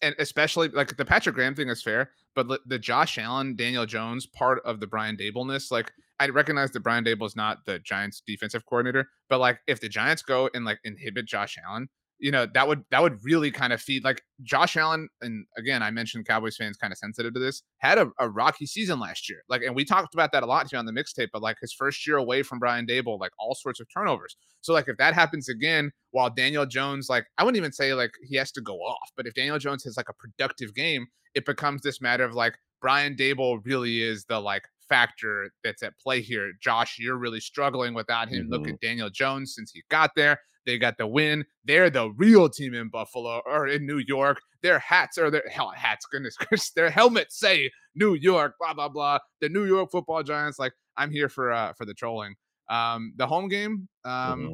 [0.03, 0.09] okay.
[0.09, 4.27] and especially like the Patrick Graham thing is fair, but the Josh Allen, Daniel Jones
[4.27, 5.91] part of the Brian Dabollness, like
[6.21, 9.89] I recognize that Brian Daboll is not the Giants defensive coordinator, but like if the
[9.89, 13.73] Giants go and like inhibit Josh Allen, you know, that would that would really kind
[13.73, 17.41] of feed like Josh Allen, and again, I mentioned Cowboys fans kind of sensitive to
[17.41, 19.43] this, had a, a rocky season last year.
[19.49, 21.73] Like, and we talked about that a lot here on the mixtape, but like his
[21.73, 24.37] first year away from Brian Daboll, like all sorts of turnovers.
[24.61, 28.13] So, like, if that happens again, while Daniel Jones, like, I wouldn't even say like
[28.23, 31.47] he has to go off, but if Daniel Jones has like a productive game, it
[31.47, 36.21] becomes this matter of like Brian Daboll really is the like factor that's at play
[36.21, 36.53] here.
[36.61, 38.43] Josh, you're really struggling without him.
[38.45, 38.53] Mm-hmm.
[38.53, 40.39] Look at Daniel Jones since he got there.
[40.67, 41.47] They got the win.
[41.65, 44.41] They're the real team in Buffalo or in New York.
[44.63, 46.71] Their hats are their hell hats, goodness gracious.
[46.73, 49.19] Their helmets say New York, blah, blah, blah.
[49.41, 50.59] The New York football giants.
[50.59, 52.35] Like, I'm here for uh for the trolling.
[52.69, 54.53] Um, the home game, um, mm-hmm.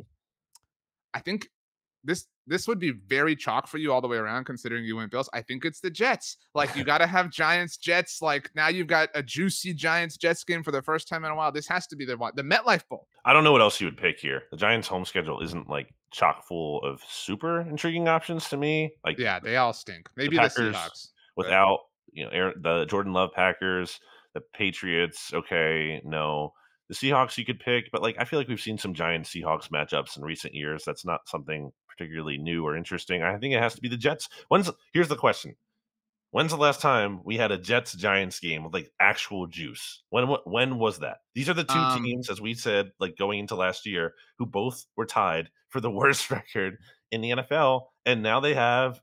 [1.12, 1.48] I think
[2.06, 5.10] this this would be very chalk for you all the way around, considering you went
[5.10, 5.28] Bills.
[5.34, 6.36] I think it's the Jets.
[6.54, 8.22] Like you got to have Giants Jets.
[8.22, 11.34] Like now you've got a juicy Giants Jets game for the first time in a
[11.34, 11.50] while.
[11.50, 13.08] This has to be the one, the MetLife Bowl.
[13.24, 14.44] I don't know what else you would pick here.
[14.50, 18.92] The Giants' home schedule isn't like chock full of super intriguing options to me.
[19.04, 20.08] Like yeah, they all stink.
[20.16, 21.80] Maybe the, Packers, the Seahawks without
[22.12, 23.98] you know Aaron, the Jordan Love Packers,
[24.34, 25.32] the Patriots.
[25.34, 26.52] Okay, no.
[26.88, 29.70] The Seahawks you could pick, but like I feel like we've seen some Giants Seahawks
[29.70, 30.84] matchups in recent years.
[30.86, 33.22] That's not something particularly new or interesting.
[33.22, 34.28] I think it has to be the Jets.
[34.48, 35.56] When's here's the question:
[36.30, 40.02] When's the last time we had a Jets Giants game with like actual juice?
[40.10, 41.18] When when was that?
[41.34, 44.46] These are the two um, teams, as we said, like going into last year, who
[44.46, 46.78] both were tied for the worst record
[47.10, 49.00] in the NFL, and now they have.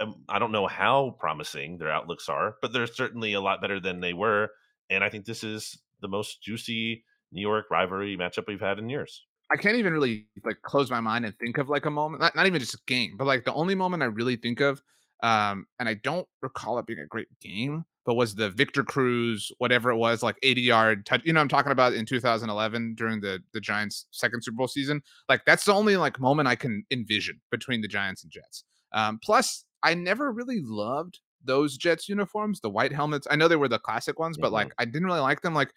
[0.00, 3.80] Um, I don't know how promising their outlooks are, but they're certainly a lot better
[3.80, 4.50] than they were.
[4.90, 8.88] And I think this is the most juicy New York rivalry matchup we've had in
[8.88, 9.24] years.
[9.50, 12.36] I can't even really like close my mind and think of like a moment, not,
[12.36, 14.82] not even just a game, but like the only moment I really think of,
[15.22, 19.50] um, and I don't recall it being a great game, but was the Victor Cruz,
[19.58, 21.22] whatever it was, like 80 yard touch.
[21.24, 25.02] You know, I'm talking about in 2011 during the the Giants' second Super Bowl season.
[25.30, 28.64] Like that's the only like moment I can envision between the Giants and Jets.
[28.92, 33.26] Um, plus, I never really loved those Jets uniforms, the white helmets.
[33.30, 34.52] I know they were the classic ones, but Mhm.
[34.52, 35.54] like I didn't really like them.
[35.54, 35.72] Like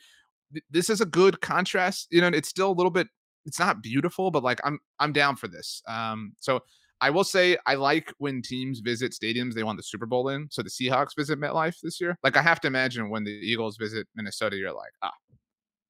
[0.54, 2.08] th- this is a good contrast.
[2.12, 3.08] You know, it's still a little bit.
[3.46, 5.82] It's not beautiful, but like I'm I'm down for this.
[5.88, 6.62] Um, so
[7.02, 10.48] I will say I like when teams visit stadiums they won the Super Bowl in.
[10.52, 12.18] So the Seahawks visit MetLife this year.
[12.24, 15.12] Like I have to imagine when the Eagles visit Minnesota, you're like, ah,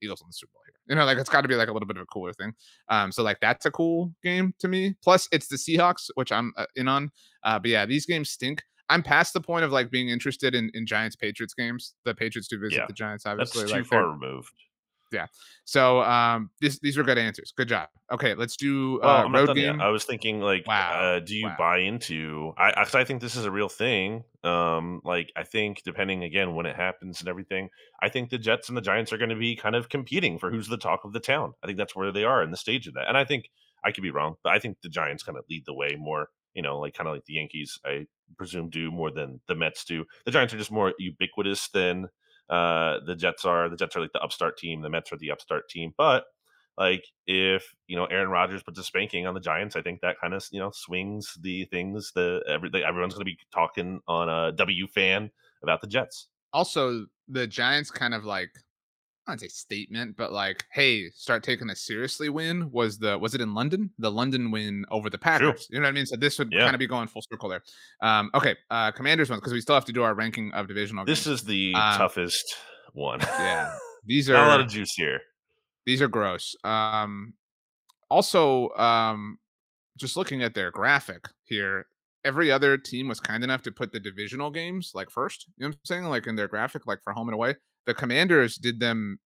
[0.01, 0.73] Eagles in the Super Bowl here.
[0.87, 2.53] You know, like it's got to be like a little bit of a cooler thing.
[2.89, 4.95] Um, so like that's a cool game to me.
[5.03, 7.11] Plus, it's the Seahawks, which I'm uh, in on.
[7.43, 8.63] Uh, but yeah, these games stink.
[8.89, 11.93] I'm past the point of like being interested in, in Giants Patriots games.
[12.03, 13.61] The Patriots do visit Yeah, the Giants, obviously.
[13.61, 14.51] That's too like far removed.
[15.65, 17.53] So um, this these were good answers.
[17.55, 17.89] Good job.
[18.11, 19.71] Okay, let's do uh, I'm road done yet.
[19.73, 19.81] game.
[19.81, 21.55] I was thinking, like, Wow, uh, do you wow.
[21.57, 22.53] buy into?
[22.57, 24.23] I, I think this is a real thing.
[24.43, 27.69] Um, like, I think depending again when it happens and everything,
[28.01, 30.51] I think the Jets and the Giants are going to be kind of competing for
[30.51, 31.53] who's the talk of the town.
[31.63, 33.07] I think that's where they are in the stage of that.
[33.07, 33.49] And I think
[33.85, 36.29] I could be wrong, but I think the Giants kind of lead the way more.
[36.53, 38.07] You know, like kind of like the Yankees, I
[38.37, 40.03] presume, do more than the Mets do.
[40.25, 42.09] The Giants are just more ubiquitous than
[42.51, 43.69] uh, the Jets are.
[43.69, 44.81] The Jets are like the upstart team.
[44.81, 45.93] The Mets are the upstart team.
[45.97, 46.25] But
[46.77, 50.19] like if you know Aaron Rodgers puts a spanking on the Giants, I think that
[50.19, 52.11] kind of you know swings the things.
[52.13, 55.31] The every, everyone's going to be talking on a WFAN
[55.63, 56.27] about the Jets.
[56.53, 58.51] Also, the Giants kind of like
[59.31, 62.27] Don't say statement, but like, hey, start taking this seriously.
[62.29, 63.89] Win was the was it in London?
[63.97, 65.67] The London win over the Packers.
[65.69, 66.05] You know what I mean?
[66.05, 66.61] So this would Yeah.
[66.63, 67.63] kind of be going full circle there.
[68.01, 71.05] Um, okay, uh, Commanders one because we still have to do our ranking of divisional.
[71.05, 71.39] This games.
[71.41, 72.55] is the Um, toughest
[72.93, 73.19] one.
[73.21, 73.73] yeah.
[74.05, 75.21] These not a lot of juice here.
[75.85, 76.55] these are gross.
[76.63, 77.33] Um,
[78.09, 79.37] also, um,
[79.97, 81.85] just looking at their graphic here,
[82.25, 85.45] every other team was kind enough to put the divisional games like first.
[85.57, 86.03] You know what I'm saying?
[86.05, 87.55] Like in their graphic, like for home and away.
[87.85, 89.19] The Commanders did them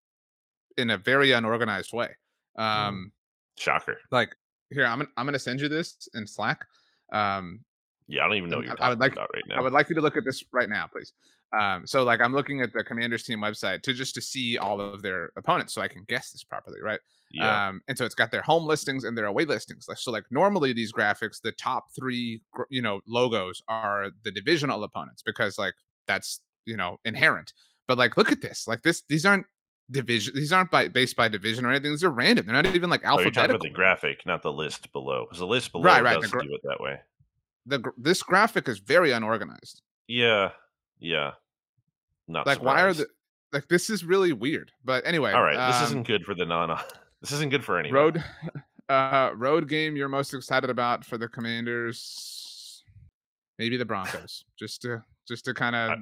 [0.77, 2.09] in a very unorganized way.
[2.57, 3.11] Um,
[3.57, 3.97] Shocker.
[4.11, 4.35] like
[4.69, 6.65] here, I'm gonna, I'm gonna send you this in Slack.
[7.11, 7.61] Um,
[8.07, 9.55] Yeah, I don't even know what you're I- I talking would like- about right now.
[9.57, 11.13] I would like you to look at this right now, please.
[11.57, 14.81] Um, so like I'm looking at the Commanders team website to just to see all
[14.81, 16.99] of their opponents, so I can guess this properly, right?
[17.31, 19.87] yeah, Um, and so it's got their home listings and their away listings.
[19.95, 25.21] So like normally these graphics, the top three, you know, logos are the divisional opponents
[25.21, 25.73] because like
[26.07, 27.53] that's you know inherent.
[27.87, 29.45] But like look at this, like this, these aren't
[29.91, 31.91] division, these aren't by based by division or anything.
[31.91, 32.45] These are random.
[32.45, 33.55] They're not even like oh, alphabetical.
[33.55, 36.31] about the graphic, not the list below, because the list below Right, right, the does
[36.31, 36.99] gra- do it that way.
[37.65, 39.81] the this graphic is very unorganized.
[40.07, 40.51] Yeah,
[40.99, 41.31] yeah.
[42.27, 43.07] Not like why are the
[43.53, 46.45] like this is really weird but anyway All right, this um, isn't good for the
[46.45, 46.77] non.
[47.21, 47.95] This isn't good for anyone.
[47.95, 48.23] road
[48.89, 52.83] uh road game you're most excited about for the commanders
[53.57, 55.97] maybe the broncos just to just to kind of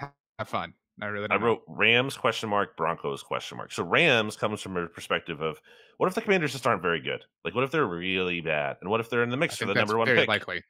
[0.00, 1.46] have fun i really I don't know.
[1.46, 3.72] wrote Rams question mark Broncos question mark.
[3.72, 5.60] So Rams comes from a perspective of
[5.98, 7.24] what if the Commanders just aren't very good?
[7.44, 8.76] Like what if they're really bad?
[8.80, 10.28] And what if they're in the mix for the number one very pick?
[10.28, 10.62] likely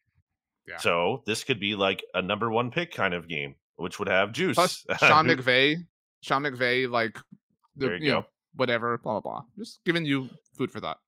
[0.69, 0.77] yeah.
[0.79, 4.33] So this could be like a number one pick kind of game, which would have
[4.33, 4.55] juice.
[4.55, 5.77] plus uh, sean Who- mcvay
[6.21, 7.15] sean mcvay like
[7.77, 10.99] the There you you, know whatever blah blah blah just giving you food for thought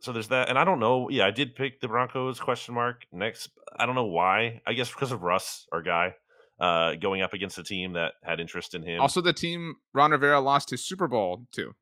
[0.00, 1.08] so there's that, and I don't know.
[1.08, 3.48] Yeah, I did pick the Broncos question mark next.
[3.74, 4.60] I don't know why.
[4.66, 6.14] I guess because of Russ, our guy,
[6.60, 9.00] uh, going up against a team that had interest in him.
[9.00, 11.74] also the team ron rivera lost his super bowl to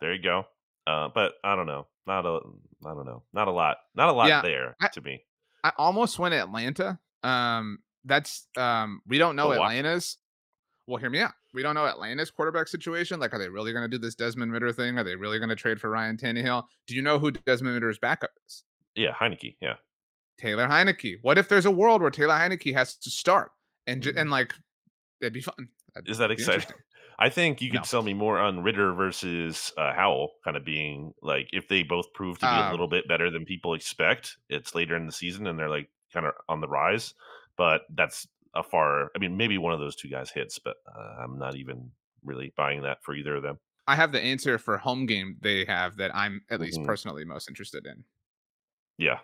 [0.00, 0.44] there you go.
[0.86, 1.86] Uh, but I don't know.
[2.06, 2.40] Not a.
[2.86, 3.22] I don't know.
[3.34, 3.76] Not a lot.
[3.94, 5.22] Not a lot Yeah, there I- to me.
[5.62, 6.98] I almost went Atlanta.
[7.22, 9.74] Um, that's um, we don't know But why?
[9.74, 10.16] Atlanta's.
[10.86, 11.32] Well, hear me out.
[11.52, 13.20] We don't know Atlanta's quarterback situation.
[13.20, 14.98] Like, are they really going to do this Desmond Ridder thing?
[14.98, 16.64] Are they really going to trade for Ryan Tannehill?
[16.86, 18.64] Do you know who Desmond Ridder's backup is?
[18.96, 19.56] Yeah, Heineke.
[19.60, 19.74] Yeah.
[20.38, 21.18] Taylor Heineke.
[21.20, 23.50] What if there's a world where Taylor Heineke has to start
[23.86, 24.16] and ju- Mhm.
[24.16, 24.54] and like
[25.20, 25.68] it'd be fun.
[25.94, 26.44] That'd Is that be exciting?
[26.44, 26.76] interesting.
[27.18, 27.84] I think you could No.
[27.84, 32.12] sell me more on Ridder versus uh, Howell, kind of being like if they both
[32.14, 34.38] prove to be a Um, little bit better than people expect.
[34.48, 37.14] It's later in the season and they're like kind of on the rise,
[37.56, 39.10] but that's a far.
[39.14, 41.92] I mean, maybe one of those two guys hits, but uh, I'm not even
[42.24, 43.60] really buying that for either of them.
[43.86, 46.84] I have the answer for home game they have that I'm at least Mhm.
[46.84, 48.04] personally most interested in.
[48.98, 49.20] Yeah,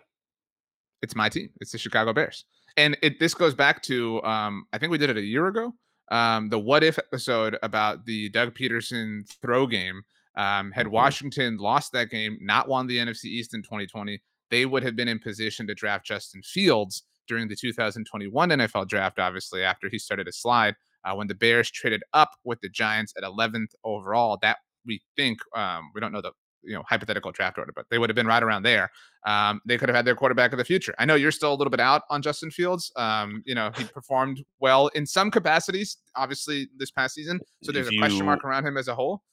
[1.01, 1.49] it's my team.
[1.61, 2.45] It's the Chicago Bears.
[2.77, 5.73] And it this goes back to um I think we did it a year ago.
[6.11, 10.03] Um the what if episode about the Doug Pederson throw game.
[10.35, 10.91] Um had Mhm.
[10.91, 14.21] Washington lost that game, not won the NFC East in 2020,
[14.51, 19.19] they would have been in position to draft Justin Fields during the 2021 NFL draft
[19.19, 23.13] obviously after he started to slide uh, when the Bears traded up with the Giants
[23.17, 24.37] at 11th overall.
[24.41, 26.31] That we think um we don't know the
[26.63, 28.89] you know hypothetical draft order, but they would have been right around there.
[29.25, 30.93] Um, they could have had their quarterback of the future.
[30.99, 32.91] I know you're still a little bit out on Justin Fields.
[32.95, 37.39] Um, you know he performed well in some capacities, obviously this past season.
[37.63, 39.23] So there's a question mark around him as a whole.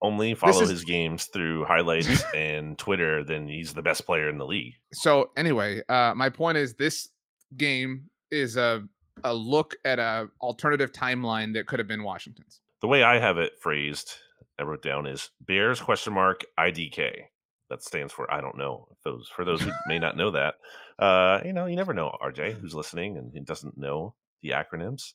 [0.00, 4.38] Only follow is- his games through highlights and Twitter, then he's the best player in
[4.38, 4.74] the league.
[4.92, 7.08] So anyway, uh, my point is this
[7.56, 8.84] game is a
[9.24, 12.60] a look at a alternative timeline that could have been Washington's.
[12.80, 14.14] The way I have it phrased,
[14.58, 17.24] I wrote down is Bears question mark IDK.
[17.70, 18.88] That stands for I don't know.
[19.04, 20.54] Those for those who may not know that,
[20.98, 22.16] uh, you know, you never know.
[22.22, 25.12] RJ, who's listening and he doesn't know the acronyms,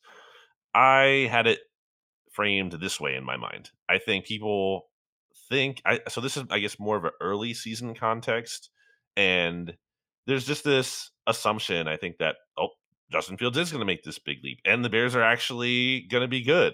[0.74, 1.60] I had it
[2.32, 3.72] framed this way in my mind.
[3.90, 4.90] I think people
[5.50, 8.70] think I so this is I guess more of an early season context,
[9.16, 9.76] and
[10.28, 12.70] there's just this assumption I think that oh
[13.12, 16.22] Justin Fields is going to make this big leap, and the Bears are actually going
[16.22, 16.74] to be good.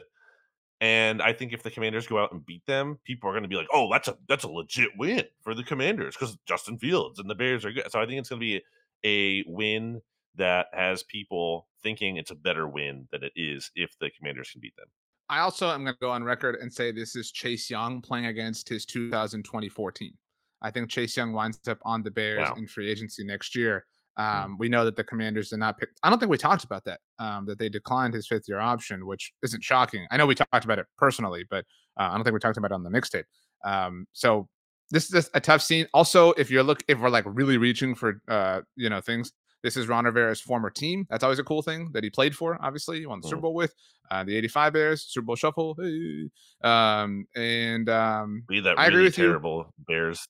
[0.82, 3.50] And I think if the Commanders go out and beat them, people are going to
[3.50, 7.20] be like, "Oh, that's a that's a legit win for the Commanders because Justin Fields
[7.20, 8.62] and the Bears are good." So I think it's going to be
[9.04, 10.02] a win
[10.36, 14.62] that has people thinking it's a better win than it is if the Commanders can
[14.62, 14.88] beat them.
[15.28, 18.28] I also am going to go on record and say this is Chase Young playing
[18.28, 20.14] against his 2024 team.
[20.62, 22.56] I think Chase Young winds up on the Bears Wow.
[22.58, 23.86] in free agency next year.
[24.20, 24.44] Mm.
[24.44, 25.90] Um, we know that the Commanders did not pick.
[26.04, 27.00] I don't think we talked about that.
[27.20, 30.06] Um, that they declined his fifth year option, which isn't shocking.
[30.12, 31.64] I know we talked about it personally, but
[32.00, 33.24] uh, I don't think we talked about it on the mixtape.
[33.66, 34.48] Um, so
[34.92, 35.88] this is a tough scene.
[35.94, 39.32] Also, if you're look, if we're like really reaching for uh, you know things,
[39.64, 41.06] this is Ron Rivera's former team.
[41.10, 42.58] That's always a cool thing that he played for.
[42.62, 43.42] Obviously, he won the Super Mhm.
[43.44, 43.74] Bowl with
[44.12, 45.76] uh, the '85 Bears, Super Bowl shuffle.
[45.80, 46.30] Hey.
[46.64, 49.26] Um, and um, We that I agree really with you.
[49.28, 50.28] terrible Bears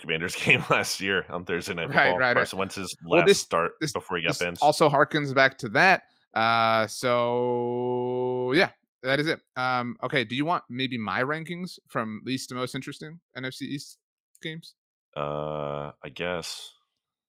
[0.00, 2.18] Commanders game last year on Thursday Night Right, Football.
[2.18, 2.34] right, right.
[2.34, 4.62] Carson Wentz's Well, last this- start this- before he got this benched.
[4.62, 6.02] also harkens back to that.
[6.34, 8.70] Uh, so yeah,
[9.02, 9.40] that is it.
[9.56, 10.24] Um, okay.
[10.24, 13.98] Do you want maybe my rankings from least to most interesting NFC East
[14.42, 14.74] games?
[15.16, 16.70] uh, I guess.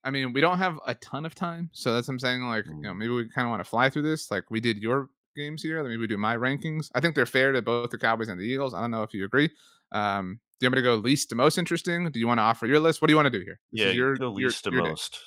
[0.03, 2.41] I mean, we don't have a ton of time, so that's what I'm saying.
[2.43, 2.97] Like, you know, Mm.
[2.97, 4.29] maybe we kind of want to fly through this.
[4.31, 5.83] Like we did your games here.
[5.83, 6.89] Maybe we do my rankings.
[6.95, 8.73] I think they're fair to both the Cowboys and the Eagles.
[8.73, 9.49] I don't know if you agree.
[9.91, 12.09] Um, do you want me to go least to most interesting?
[12.11, 13.01] Do you want to offer your list?
[13.01, 13.59] What do you want to do here?
[13.71, 14.89] This Yeah, your, go your- least to your day.
[14.89, 15.19] most.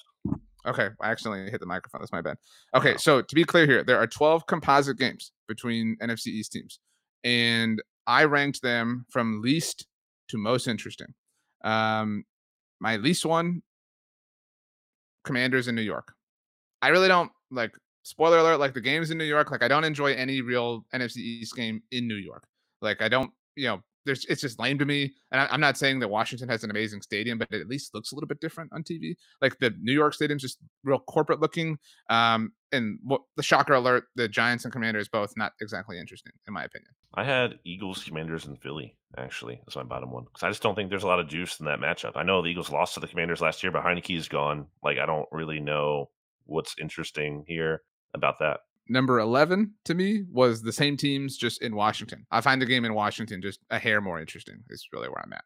[0.64, 2.00] Okay, I accidentally hit the microphone.
[2.02, 2.36] That's my bad.
[2.74, 2.96] Okay, Wow.
[2.98, 6.78] so to be clear here, there are 12 composite games between NFC East teams,
[7.24, 9.86] and I ranked them from least
[10.28, 11.08] to most interesting.
[11.64, 12.24] Um,
[12.80, 13.62] my least one,
[15.24, 16.12] Commanders in New York.
[16.80, 17.72] I really don't like.
[18.04, 21.18] Spoiler alert: like the games in New York, like I don't enjoy any real NFC
[21.18, 22.44] East game in New York.
[22.80, 25.12] Like I don't, you know, there's it's just lame to me.
[25.30, 27.94] And I, I'm not saying that Washington has an amazing stadium, but it at least
[27.94, 29.14] looks a little bit different on TV.
[29.40, 31.78] Like the New York stadium's just real corporate looking.
[32.10, 36.54] Um, and what the shocker alert: the Giants and Commanders both not exactly interesting, in
[36.54, 36.90] my opinion.
[37.14, 38.96] I had Eagles, Commanders, and Philly.
[39.18, 41.60] Actually, that's my bottom one because I just don't think there's a lot of juice
[41.60, 42.12] in that matchup.
[42.14, 44.66] I know the Eagles lost to the Commanders last year, but Heineke's gone.
[44.82, 46.08] Like, I don't really know
[46.46, 47.82] what's interesting here
[48.14, 48.60] about that.
[48.88, 52.26] Number 11 to me was the same teams just in Washington.
[52.30, 54.64] I find the game in Washington just a hair more interesting.
[54.68, 55.44] Is really where I'm at.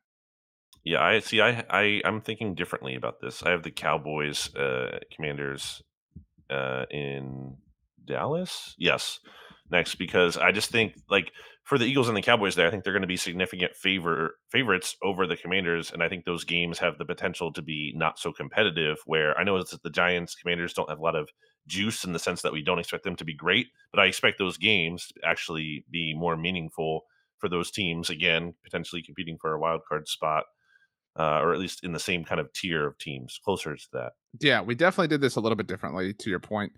[0.84, 1.40] Yeah, I see.
[1.40, 3.42] I, I I'm thinking differently about this.
[3.42, 5.82] I have the Cowboys, uh, Commanders,
[6.48, 7.56] uh, in
[8.04, 8.74] Dallas.
[8.78, 9.18] Yes,
[9.70, 11.32] next because I just think like
[11.64, 14.36] for the Eagles and the Cowboys, there, I think they're going to be significant favor
[14.50, 18.18] favorites over the Commanders, and I think those games have the potential to be not
[18.18, 18.98] so competitive.
[19.06, 21.28] Where I know it's that the Giants, Commanders don't have a lot of
[21.66, 24.38] juice in the sense that we don't expect them to be great, but I expect
[24.38, 27.04] those games to actually be more meaningful
[27.38, 28.10] for those teams.
[28.10, 30.44] Again, potentially competing for a wild card spot
[31.18, 34.12] uh, or at least in the same kind of tier of teams, closer to that.
[34.40, 36.12] Yeah, we definitely did this a little bit differently.
[36.12, 36.72] To your point,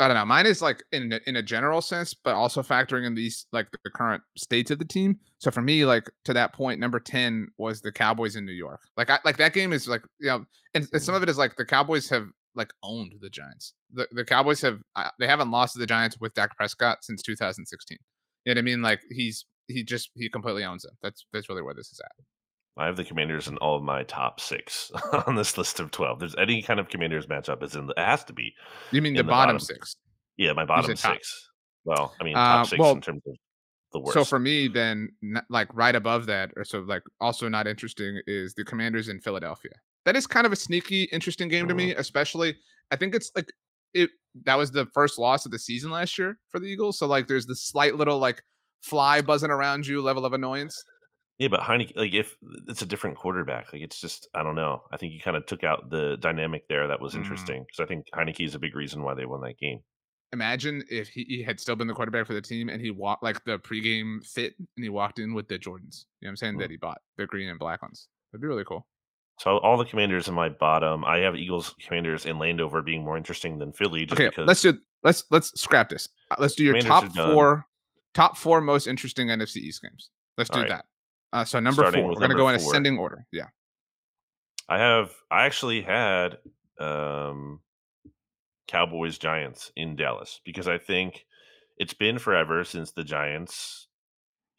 [0.00, 0.24] I don't know.
[0.24, 3.68] Mine is like in a- in a general sense, but also factoring in these like
[3.70, 5.20] the current states of the team.
[5.38, 8.80] So for me, like to that point, number ten was the Cowboys in New York.
[8.96, 11.38] Like I like that game is like you know, and, and some of it is
[11.38, 13.74] like the Cowboys have like owned the Giants.
[13.92, 17.22] The the Cowboys have uh, they haven't lost to the Giants with Dak Prescott since
[17.22, 17.98] 2016.
[18.44, 18.82] You know what I mean?
[18.82, 20.94] Like he's he just he completely owns them.
[21.02, 22.12] That's that's really where this is at.
[22.76, 24.90] I have the Commanders in all of my top six
[25.26, 26.18] on this list of twelve.
[26.18, 27.94] There's any kind of Commanders matchup is in the.
[27.96, 28.54] It has to be.
[28.90, 29.60] You mean the, the bottom, bottom.
[29.60, 29.96] six?
[30.36, 31.14] Yeah, my bottom top.
[31.14, 31.50] six.
[31.84, 33.34] Well, I mean Uh, six well, in terms of
[33.92, 34.14] the worst.
[34.14, 35.10] So for me, then
[35.48, 39.72] like right above that, or so like also not interesting is the Commanders in Philadelphia.
[40.04, 42.56] That is kind of a sneaky, interesting game to me, especially.
[42.90, 43.48] I think it's like
[43.94, 44.10] it.
[44.44, 46.98] That was the first loss of the season last year for the Eagles.
[46.98, 48.42] So like, there's this slight little like
[48.82, 50.82] fly buzzing around you level of annoyance.
[51.38, 52.36] yeah, but Heineke, like if
[52.68, 54.82] it's a different quarterback, like it's just I don't know.
[54.92, 57.18] I think you kind of took out the dynamic there that was Mm.
[57.22, 59.80] interesting because I think Heineke is a big reason why they won that game.
[60.32, 63.22] Imagine if he, he had still been the quarterback for the team and he walked
[63.22, 66.06] like the pregame fit and he walked in with the Jordans.
[66.20, 66.54] You know what I'm saying?
[66.56, 66.60] Mm.
[66.60, 68.08] That he bought the green and black ones.
[68.32, 68.84] That'd be really cool.
[69.38, 73.16] So all the commanders in my bottom, I have Eagles, Commanders, and Landover being more
[73.16, 74.06] interesting than Philly.
[74.06, 76.08] Just okay, because let's do let's let's scrap this.
[76.30, 77.66] Uh, Let's do your Commanders top four
[78.14, 80.10] top four most interesting NFC East games.
[80.38, 80.68] Let's do right.
[80.68, 80.84] that.
[81.32, 82.70] Uh, so number Starting four, we're gonna go in four.
[82.70, 83.26] ascending order.
[83.32, 83.46] Yeah.
[84.68, 86.38] I have I actually had
[86.78, 87.60] um
[88.68, 91.26] Cowboys Giants in Dallas because I think
[91.76, 93.88] it's been forever since the Giants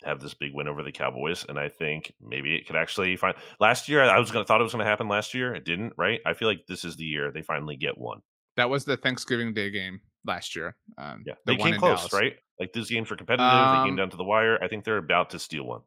[0.06, 3.36] have this big win over the Cowboys, and I think maybe it could actually find.
[3.60, 5.53] Last year, I was gonna thought it was gonna happen last year.
[5.56, 6.20] It didn't, right?
[6.26, 8.22] I feel like this is the year they finally get one.
[8.58, 10.76] That was the Thanksgiving Day game last year.
[10.97, 12.14] Um, Yeah, the they one came close, Dallas.
[12.14, 12.34] right?
[12.60, 13.45] Like these games were competitive.
[13.49, 14.58] they came Um, down to the wire.
[14.64, 15.82] I think they're about to steal one.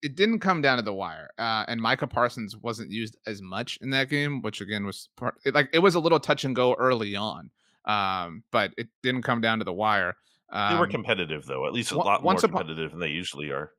[0.00, 3.78] It didn't come down to the wire, uh, and Micah Parsons wasn't used as much
[3.82, 5.34] in that game, which again was part.
[5.44, 7.50] It, like it was a little touch and go early on,
[7.84, 10.14] um, but it didn't come down to the wire.
[10.50, 11.66] They were Um, competitive, though.
[11.66, 13.72] At least a lot more upon- competitive than they usually are.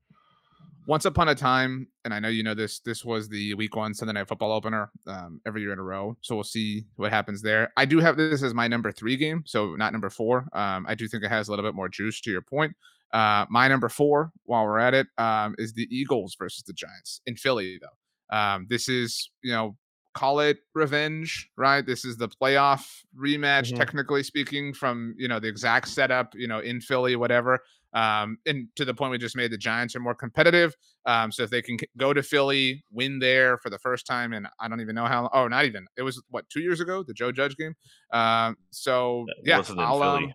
[0.88, 3.94] once upon a time, and I know you know this, this was the week one
[3.94, 6.18] Sunday night football opener um, every year in a row.
[6.22, 7.72] So we'll see what happens there.
[7.78, 10.48] I do have this as my number three game, so not number four.
[10.54, 12.76] Um, I do think it has a little bit more juice to your point.
[13.14, 17.22] Uh, my number four, while we're at it, um, is the Eagles versus the Giants
[17.28, 18.36] in Philly, though.
[18.36, 19.76] Um, this is, you know,
[20.14, 21.86] call it revenge, right?
[21.86, 23.78] This is the playoff rematch, Mhm.
[23.78, 27.60] technically speaking, from, you know, the exact setup, you know, in Philly, whatever.
[27.94, 30.76] Um, and to the point we just made, the Giants are more competitive.
[31.06, 34.48] Um, so if they can go to Philly, win there for the first time, and
[34.60, 35.30] I don't even know how.
[35.34, 35.88] Oh, not even.
[35.98, 37.76] It was what two years ago, the Joe Judge game.
[38.12, 40.34] Um, so yeah, I'll, um,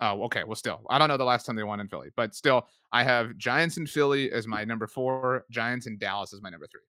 [0.00, 0.44] oh, okay.
[0.44, 3.04] Well, still, I don't know the last time they won in Philly, but still, I
[3.04, 6.80] have Giants in Philly as my number four, Giants in Dallas as my number three.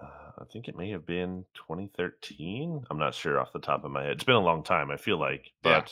[0.00, 0.06] Uh,
[0.38, 2.84] I think it may have been 2013.
[2.90, 4.12] I'm not sure off the top of my head.
[4.12, 4.90] It's been a long time.
[4.90, 5.82] I feel like, Yeah.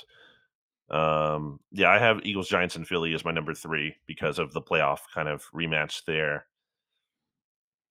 [0.90, 4.52] but um, yeah, I have Eagles, Giants, and Philly as my number three because of
[4.52, 6.46] the playoff kind of rematch there.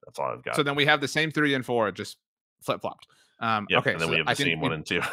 [0.04, 0.54] That's all I've got.
[0.54, 2.18] So then we have the same three and four, just
[2.62, 3.06] flip flopped.
[3.40, 5.00] Um, yeah, okay, and then so we have the think same we- one and two.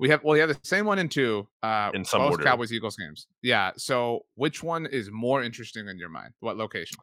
[0.00, 1.46] We have well, we have the same one and two.
[1.62, 2.42] Uh, In some both order.
[2.42, 3.28] Cowboys Eagles games.
[3.42, 3.70] Yeah.
[3.76, 6.32] So which one is more interesting in your mind?
[6.40, 6.98] What location?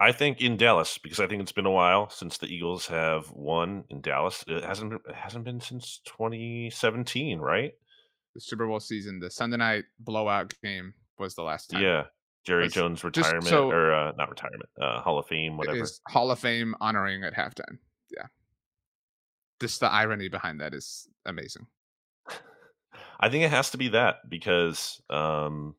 [0.00, 3.30] I think in Dallas because I think it's been a while since the Eagles have
[3.32, 4.42] won in Dallas.
[4.48, 7.72] It hasn't been, it hasn't been since 2017, right?
[8.34, 11.82] The Super Bowl season, the Sunday night blowout game was the last time.
[11.82, 12.04] Yeah,
[12.46, 15.82] Jerry Let's- Jones retirement so- or uh, not retirement, uh, Hall of Fame, whatever.
[15.82, 17.78] is Hall of Fame honoring at halftime.
[18.10, 18.26] Yeah.
[19.60, 21.66] Just the irony behind that is amazing.
[23.22, 25.74] I think it has to be that because, um,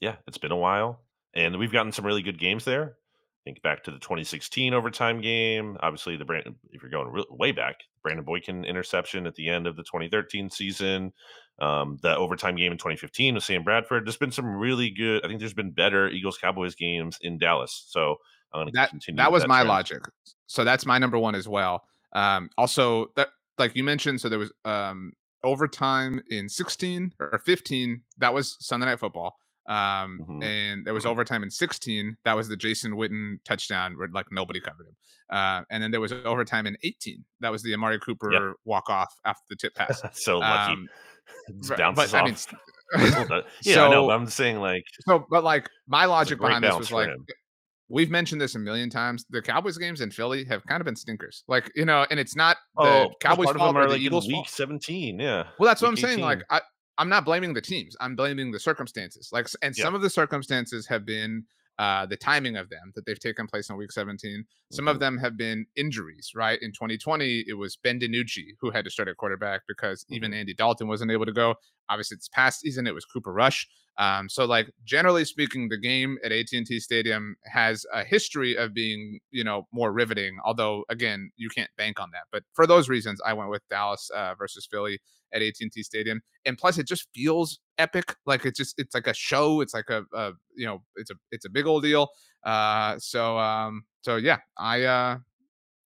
[0.00, 1.04] yeah, it's been a while,
[1.34, 2.96] and we've gotten some really good games there.
[3.44, 5.78] Think back to the 2016 overtime game.
[5.80, 9.66] Obviously, the Brandon, if you're going real, way back, Brandon Boykin interception at the end
[9.66, 11.12] of the 2013 season.
[11.58, 14.06] Um, the overtime game in 2015 with Sam Bradford.
[14.06, 15.24] There's been some really good.
[15.24, 17.84] I think there's been better Eagles Cowboys games in Dallas.
[17.88, 18.16] So
[18.52, 19.16] I'm going to That continue.
[19.18, 19.68] that was my trend.
[19.68, 20.02] logic.
[20.46, 21.82] So that's my number one as well.
[22.12, 23.28] Um, also that
[23.58, 25.12] like you mentioned, so there was um
[25.44, 28.02] overtime in 16 or 15.
[28.18, 29.36] That was Sunday night football.
[29.68, 30.42] Um, Mhm.
[30.44, 32.16] and there was overtime in 16.
[32.24, 34.96] That was the Jason Witten touchdown where like nobody covered him.
[35.30, 37.24] Uh, and then there was overtime in 18.
[37.40, 40.02] That was the Amari Cooper walk off after the tip pass.
[40.14, 40.72] so lucky.
[40.72, 40.88] Um,
[41.76, 42.54] bounces but I mean, off.
[42.96, 43.42] Well done.
[43.62, 44.02] yeah, I know.
[44.02, 47.24] so- But I'm saying, like, So, but like my logic behind this was like, him.
[47.88, 49.24] we've mentioned this a million times.
[49.30, 51.44] The Cowboys games in Philly have kind of been stinkers.
[51.46, 53.92] Like you know, and it's not the oh, Cowboys part of fault them or the
[53.92, 54.48] like Eagles week fault.
[54.48, 55.20] 17.
[55.20, 55.44] Yeah.
[55.60, 56.18] Well, that's what I'm week saying.
[56.20, 56.60] Like I,
[57.00, 57.96] I'm not blaming the teams.
[58.00, 59.30] I'm blaming the circumstances.
[59.32, 59.84] Like, and Yeah.
[59.84, 61.44] some of the circumstances have been
[61.78, 64.44] uh, the timing of them that they've taken place in Week 17.
[64.70, 65.00] Some of Mhm.
[65.00, 66.32] them have been injuries.
[66.34, 70.14] Right in 2020, it was Ben DiNucci who had to start at quarterback because Mm-hmm.
[70.14, 71.54] even Andy Dalton wasn't able to go.
[71.88, 73.66] Obviously, this past season it was Cooper Rush.
[74.00, 79.20] Um, so, like generally speaking, the game at AT&T Stadium has a history of being,
[79.30, 80.38] you know, more riveting.
[80.42, 82.22] Although, again, you can't bank on that.
[82.32, 84.98] But for those reasons, I went with Dallas uh, versus Philly
[85.34, 86.22] at AT&T Stadium.
[86.46, 88.16] And plus, it just feels epic.
[88.24, 89.60] Like it's just it's like a show.
[89.60, 92.08] It's like a, a you know, it's a it's a big old deal.
[92.42, 95.18] Uh, so um, so yeah, I uh,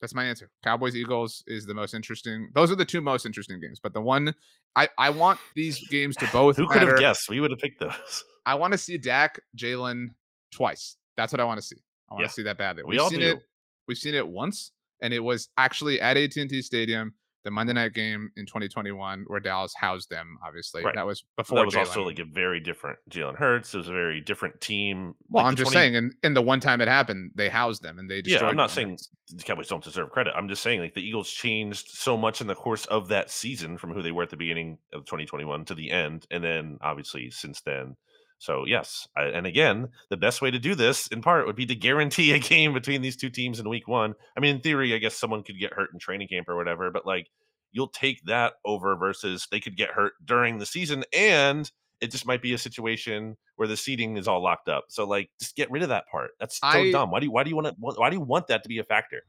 [0.04, 0.50] that's my answer.
[0.62, 2.50] Cowboys Eagles is the most interesting.
[2.54, 3.80] Those are the two most interesting games.
[3.82, 4.34] But the one
[4.76, 6.58] I I want these games to both.
[6.58, 7.30] Who could have guessed?
[7.30, 8.24] We would have picked those.
[8.46, 10.08] I want to see Dak, Jalen
[10.52, 10.96] twice.
[11.16, 11.76] That's what I want to see.
[12.10, 12.82] I want to see that badly.
[12.82, 13.30] We We've all seen do.
[13.30, 13.42] it.
[13.88, 17.14] We've seen it once, and it was actually at AT&T Stadium,
[17.44, 20.38] the Monday night game in 2021, where Dallas housed them.
[20.44, 20.94] Obviously, Right.
[20.94, 21.58] that was before.
[21.58, 21.78] that was Jalen.
[21.80, 23.74] also like a very different Jalen Hurts.
[23.74, 25.14] It was a very different team.
[25.28, 27.82] well, Like, I'm just 20 saying, and, and the one time it happened, they housed
[27.82, 28.48] them and they Destroyed Yeah.
[28.48, 30.32] I'm not saying the Cowboys don't deserve credit.
[30.36, 33.76] I'm just saying like the Eagles changed so much in the course of that season
[33.78, 37.30] from who they were at the beginning of 2021 to the end, and then obviously
[37.30, 37.96] since then.
[38.44, 41.64] So yes, I, and again, the best way to do this, in part, would be
[41.64, 44.14] to guarantee a game between these two teams in Week One.
[44.36, 46.90] I mean, in theory, I guess someone could get hurt in training camp or whatever,
[46.90, 47.28] but like
[47.72, 51.70] you'll take that over versus they could get hurt during the season, and
[52.02, 54.84] it just might be a situation where the seating is all locked up.
[54.88, 56.32] So like, just get rid of that part.
[56.38, 57.10] That's so I- dumb.
[57.10, 58.78] Why do you why do you want to why do you want that to be
[58.78, 59.22] a factor?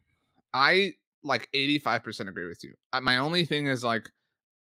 [0.53, 0.93] I
[1.23, 2.73] like 85% agree with you.
[3.01, 4.09] My only thing is like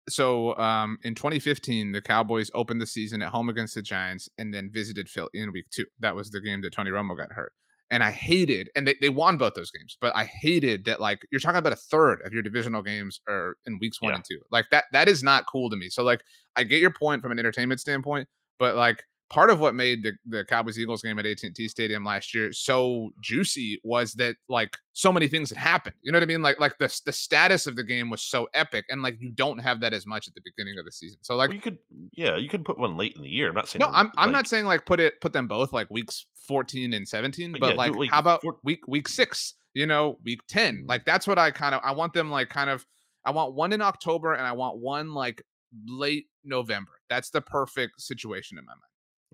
[0.09, 4.53] so um in 2015 the Cowboys opened the season at home against the Giants and
[4.53, 5.85] then visited Phil in week 2.
[5.99, 7.53] That was the game that Tony Romo got hurt.
[7.89, 11.21] And I hated and they, they won both those games, but I hated that like
[11.31, 14.15] you're talking about a third of your divisional games are in weeks 1 Yeah.
[14.15, 14.39] and 2.
[14.51, 15.89] Like that that is not cool to me.
[15.89, 16.21] So like
[16.55, 18.27] I get your point from an entertainment standpoint,
[18.59, 22.33] but like part of what made the, the Cowboys Eagles game at AT&T Stadium last
[22.33, 25.95] year so juicy was that like so many things had happened.
[26.01, 26.41] You know what I mean?
[26.41, 29.59] Like like the the status of the game was so epic, and like you don't
[29.59, 31.19] have that as much at the beginning of the season.
[31.21, 31.77] So like Well, you could,
[32.13, 33.49] yeah, you could put one late in the year.
[33.49, 35.89] I'm not saying no, I'm I'm not saying like put it put them both like
[35.91, 39.53] weeks 14 and 17, But but yeah, like like, how about four- week week six?
[39.73, 40.77] You know, week 10.
[40.77, 40.89] Mm.
[40.89, 42.83] Like that's what I kind of I want them like kind of
[43.23, 45.43] I want one in October and I want one like
[45.87, 46.93] late November.
[47.07, 48.81] That's the perfect situation in my mind.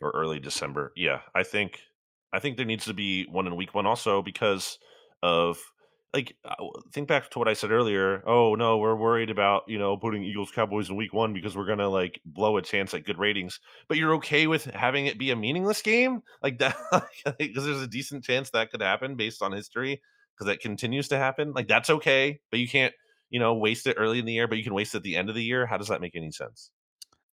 [0.02, 0.92] Or early December.
[0.96, 1.80] Yeah, I think
[2.32, 4.80] I think there needs to be one in week one also because
[5.22, 5.60] of
[6.14, 6.56] like uh,
[6.92, 8.24] think back to what I said earlier.
[8.28, 11.66] Oh no, we're worried about you know putting Eagles Cowboys in week one because we're
[11.66, 13.60] gonna like blow a chance at good ratings.
[13.88, 16.76] But you're okay with having it be a meaningless game like that
[17.40, 20.02] because there's a decent chance that could happen based on history
[20.36, 21.52] because that continues to happen.
[21.54, 22.94] Like that's okay, but you can't
[23.32, 25.16] you know waste it early in the year, but you can waste it at the
[25.16, 25.66] end of the year.
[25.66, 26.70] How does that make any sense?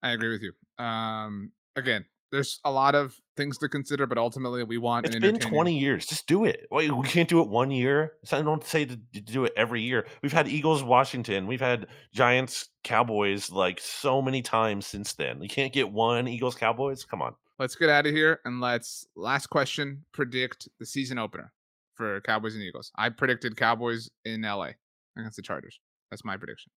[0.03, 0.83] I agree with you.
[0.83, 5.39] Um again, there's a lot of things to consider, but ultimately we want It's been
[5.39, 6.07] 20 years.
[6.07, 6.67] Just do it.
[6.71, 8.13] Wait, we can't do it one year.
[8.25, 10.07] So I don't say to to do it every year.
[10.23, 11.47] We've had Eagles, Washington.
[11.47, 15.43] We've had Giants, Cowboys like so many times since then.
[15.43, 17.05] You can't get one Eagles, Cowboys.
[17.05, 17.35] Come on.
[17.59, 21.53] Let's get out of here and let's last question predict the season opener
[21.95, 22.91] for Cowboys and Eagles.
[22.97, 24.71] I predicted Cowboys in LA
[25.17, 25.79] against the Chargers.
[26.11, 26.73] That's my prediction.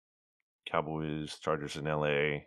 [0.66, 2.40] Cowboys, Chargers in LA.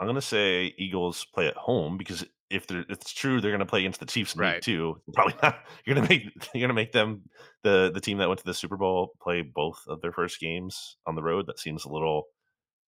[0.00, 3.80] I'm gonna say Eagles play at home because if they're it's true they're gonna play
[3.80, 4.62] against the Chiefs Right.
[4.62, 5.00] two.
[5.14, 5.60] Probably not.
[5.84, 6.22] You're gonna make
[6.54, 7.22] you're gonna make them
[7.62, 10.96] the the team that went to the Super Bowl play both of their first games
[11.06, 11.46] on the road.
[11.46, 12.24] That seems a little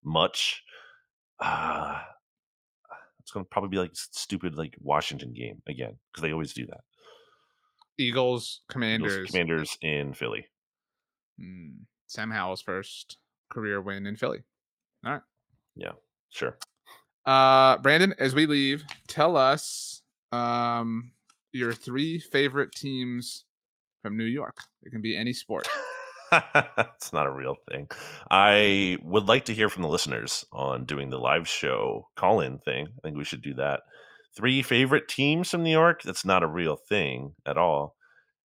[0.05, 0.63] much.
[1.39, 2.01] Uh,
[3.21, 6.81] it's gonna probably be like stupid like Washington game again because they always do that.
[7.99, 9.31] Eagles, Eagles, Commanders.
[9.31, 10.47] Commanders in Philly.
[11.41, 13.19] Mm, Sam Howell's first
[13.51, 14.43] career win in Philly.
[15.05, 15.23] All right.
[15.77, 15.93] Yeah.
[16.31, 16.57] Sure.
[17.27, 20.03] Uh Brandon, as we leave, tell us
[20.33, 21.13] um
[21.53, 23.45] your three favorite teams
[24.03, 24.59] from New York.
[24.83, 25.69] It can be any sport.
[26.79, 27.89] it's not a real thing.
[28.31, 32.59] I would like to hear from the listeners on doing the live show call in
[32.59, 32.89] thing.
[32.89, 33.81] I think we should do that.
[34.37, 36.03] Three favorite teams from New York?
[36.03, 37.97] That's not a real thing at all.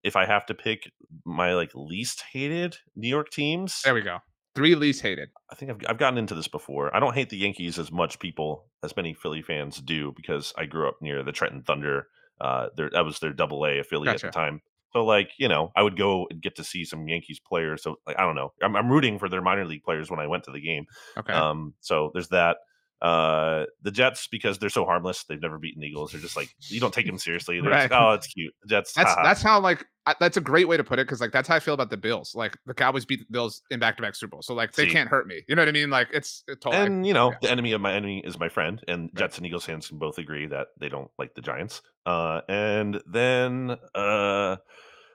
[0.02, 0.90] If I have to pick
[1.24, 4.18] my like least hated New York teams, There we go.
[4.56, 5.28] Three least hated.
[5.50, 6.94] I think I've, I've gotten into this before.
[6.96, 10.64] I don't hate the Yankees as much people as many Philly fans do because I
[10.64, 12.08] grew up near the Trenton Thunder.
[12.40, 14.26] Uh, their, that was their Double A affiliate Gotcha.
[14.26, 14.62] at the time.
[14.92, 17.82] So like you know, I would go and get to see some Yankees players.
[17.82, 20.26] So like I don't know, I'm, I'm rooting for their minor league players when I
[20.26, 20.86] went to the game.
[21.18, 21.32] Okay.
[21.32, 22.56] Um, so there's that.
[23.02, 25.24] Uh, the Jets because they're so harmless.
[25.24, 26.12] They've never beaten the Eagles.
[26.12, 27.60] They're just like you don't take them seriously.
[27.60, 28.54] They're just, oh, it's cute.
[28.62, 28.92] The Jets.
[28.94, 31.30] that's haha." that's how like I, that's a great way to put it because like
[31.32, 32.34] that's how I feel about the Bills.
[32.34, 34.86] Like the Cowboys beat the Bills in back to back Super Bowl, so like they
[34.86, 34.92] See.
[34.92, 35.42] can't hurt me.
[35.46, 35.90] You know what I mean?
[35.90, 36.86] Like it's, it's totally.
[36.86, 39.14] and you know the enemy of my enemy is my friend and Right.
[39.16, 43.00] jets and eagles fans can both agree that they don't like the giants uh and
[43.06, 44.56] then uh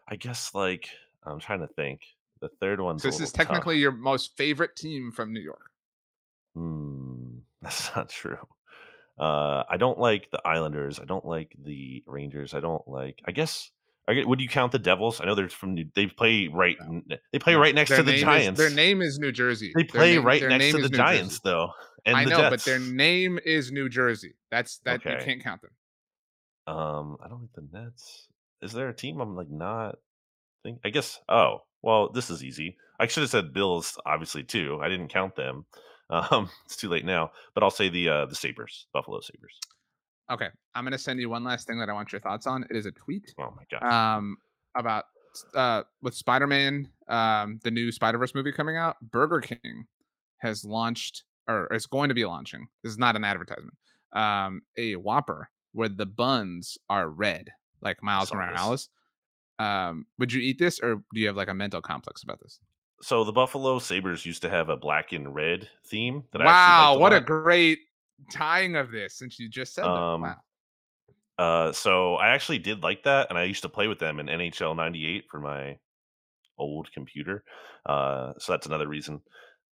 [0.07, 0.87] i guess like
[1.23, 2.01] i'm trying to think
[2.41, 2.99] the third one.
[2.99, 3.47] so this is little tough.
[3.47, 5.69] technically your most favorite team from New York.
[6.55, 7.10] Hmm,
[7.61, 8.37] that's not true
[9.19, 13.31] uh i don't like the islanders i don't like the rangers i don't like i
[13.31, 13.69] guess
[14.07, 16.75] I get, would you count the devils i know they're from New, they play right
[17.31, 19.71] they play right next their to the name is- giants their name is New Jersey.
[19.75, 21.41] they play name- right next to the New giants Jersey.
[21.43, 21.71] though
[22.03, 22.49] and I know, Jets.
[22.49, 24.33] but their name is New Jersey.
[24.49, 25.69] That's that you can't count them.
[26.65, 28.27] Um, I don't like the Nets.
[28.63, 29.97] Is there a team I'm like not
[30.63, 30.79] think?
[30.83, 31.19] I guess.
[31.29, 32.77] Oh, well, this is easy.
[32.99, 34.79] I should have said Bills, obviously too.
[34.81, 35.65] I didn't count them.
[36.11, 37.31] Um, it's too late now.
[37.53, 39.59] But I'll say the uh the Sabres, Buffalo Sabres.
[40.31, 42.63] Okay, I'm gonna send you one last thing that I want your thoughts on.
[42.69, 43.83] It is a tweet Oh my god.
[44.17, 44.37] um
[44.75, 45.05] about
[45.55, 48.97] uh with Spider-Man, um the new Spider-Verse movie coming out.
[49.01, 49.85] Burger King
[50.39, 52.67] has launched or is going to be launching.
[52.83, 53.75] This is not an advertisement.
[54.13, 57.49] Um, a Whopper where the buns are red,
[57.81, 58.33] like Miles.
[58.33, 58.89] Morales.
[59.59, 62.59] Um, would you eat this, or do you have like a mental complex about this?
[63.01, 66.23] So the Buffalo Sabres used to have a black and red theme.
[66.31, 67.79] That I Wow, what a great
[68.31, 69.89] tying of this since you just said that.
[69.89, 70.35] Um, Wow.
[71.37, 74.27] Uh, so I actually did like that, and I used to play with them in
[74.27, 75.79] NHL '98 for my
[76.57, 77.43] old computer.
[77.85, 79.21] Uh, so that's another reason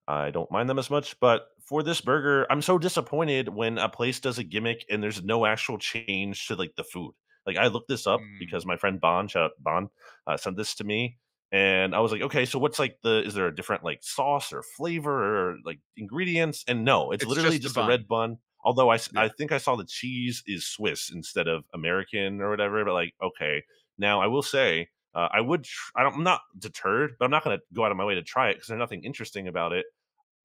[0.07, 1.19] I don't mind them as much.
[1.19, 5.23] But for this burger, I'm so disappointed when a place does a gimmick and there's
[5.23, 7.13] no actual change to like the food.
[7.45, 8.39] Like I looked this up Mm.
[8.39, 9.89] because my friend Bon, shout out Bon,
[10.25, 11.17] uh, sent this to me,
[11.51, 13.23] and I was like, okay, so what's like the?
[13.25, 16.65] Is there a different like sauce or flavor or like ingredients?
[16.67, 18.37] And no, it's, It's literally just just, a red bun.
[18.63, 19.21] Although I Yeah.
[19.21, 22.83] I think I saw the cheese is Swiss instead of American or whatever.
[22.83, 23.63] But like, okay,
[23.97, 25.63] now I will say uh, I would.
[25.63, 28.05] Tr- I don't, I'm not deterred, but I'm not going to go out of my
[28.05, 29.85] way to try it because there's nothing interesting about it.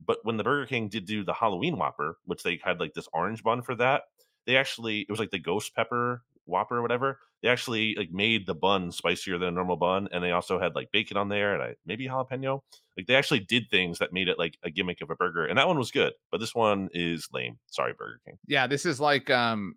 [0.05, 3.09] But when the Burger King did do the Halloween Whopper, which they had like this
[3.13, 4.03] orange bun for that,
[4.47, 7.19] they actually it was like the ghost pepper Whopper or whatever.
[7.43, 10.75] They actually like made the bun spicier than a normal bun, and they also had
[10.75, 12.61] like bacon on there and I, maybe jalapeno.
[12.97, 15.59] Like they actually did things that made it like a gimmick of a burger, and
[15.59, 16.13] that one was good.
[16.31, 17.59] But this one is lame.
[17.67, 18.39] Sorry, Burger King.
[18.47, 19.75] Yeah, this is like um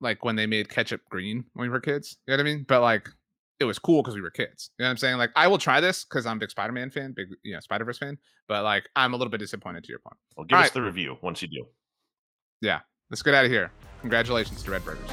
[0.00, 2.16] like when they made ketchup green when we were kids.
[2.26, 2.64] You know what I mean?
[2.66, 3.08] But like
[3.60, 4.70] it was cool because we were kids.
[4.78, 5.16] You know what I'm saying?
[5.18, 7.98] Like I will try this because I'm a big Spider-Man fan, big you know, Spider-Verse
[7.98, 8.18] fan.
[8.48, 10.16] But like I'm a little bit disappointed to your point.
[10.36, 10.74] Well, give All us right.
[10.74, 11.66] the review once you do.
[12.60, 13.70] Yeah, let's get out of here.
[14.00, 15.08] Congratulations to Red Burgers.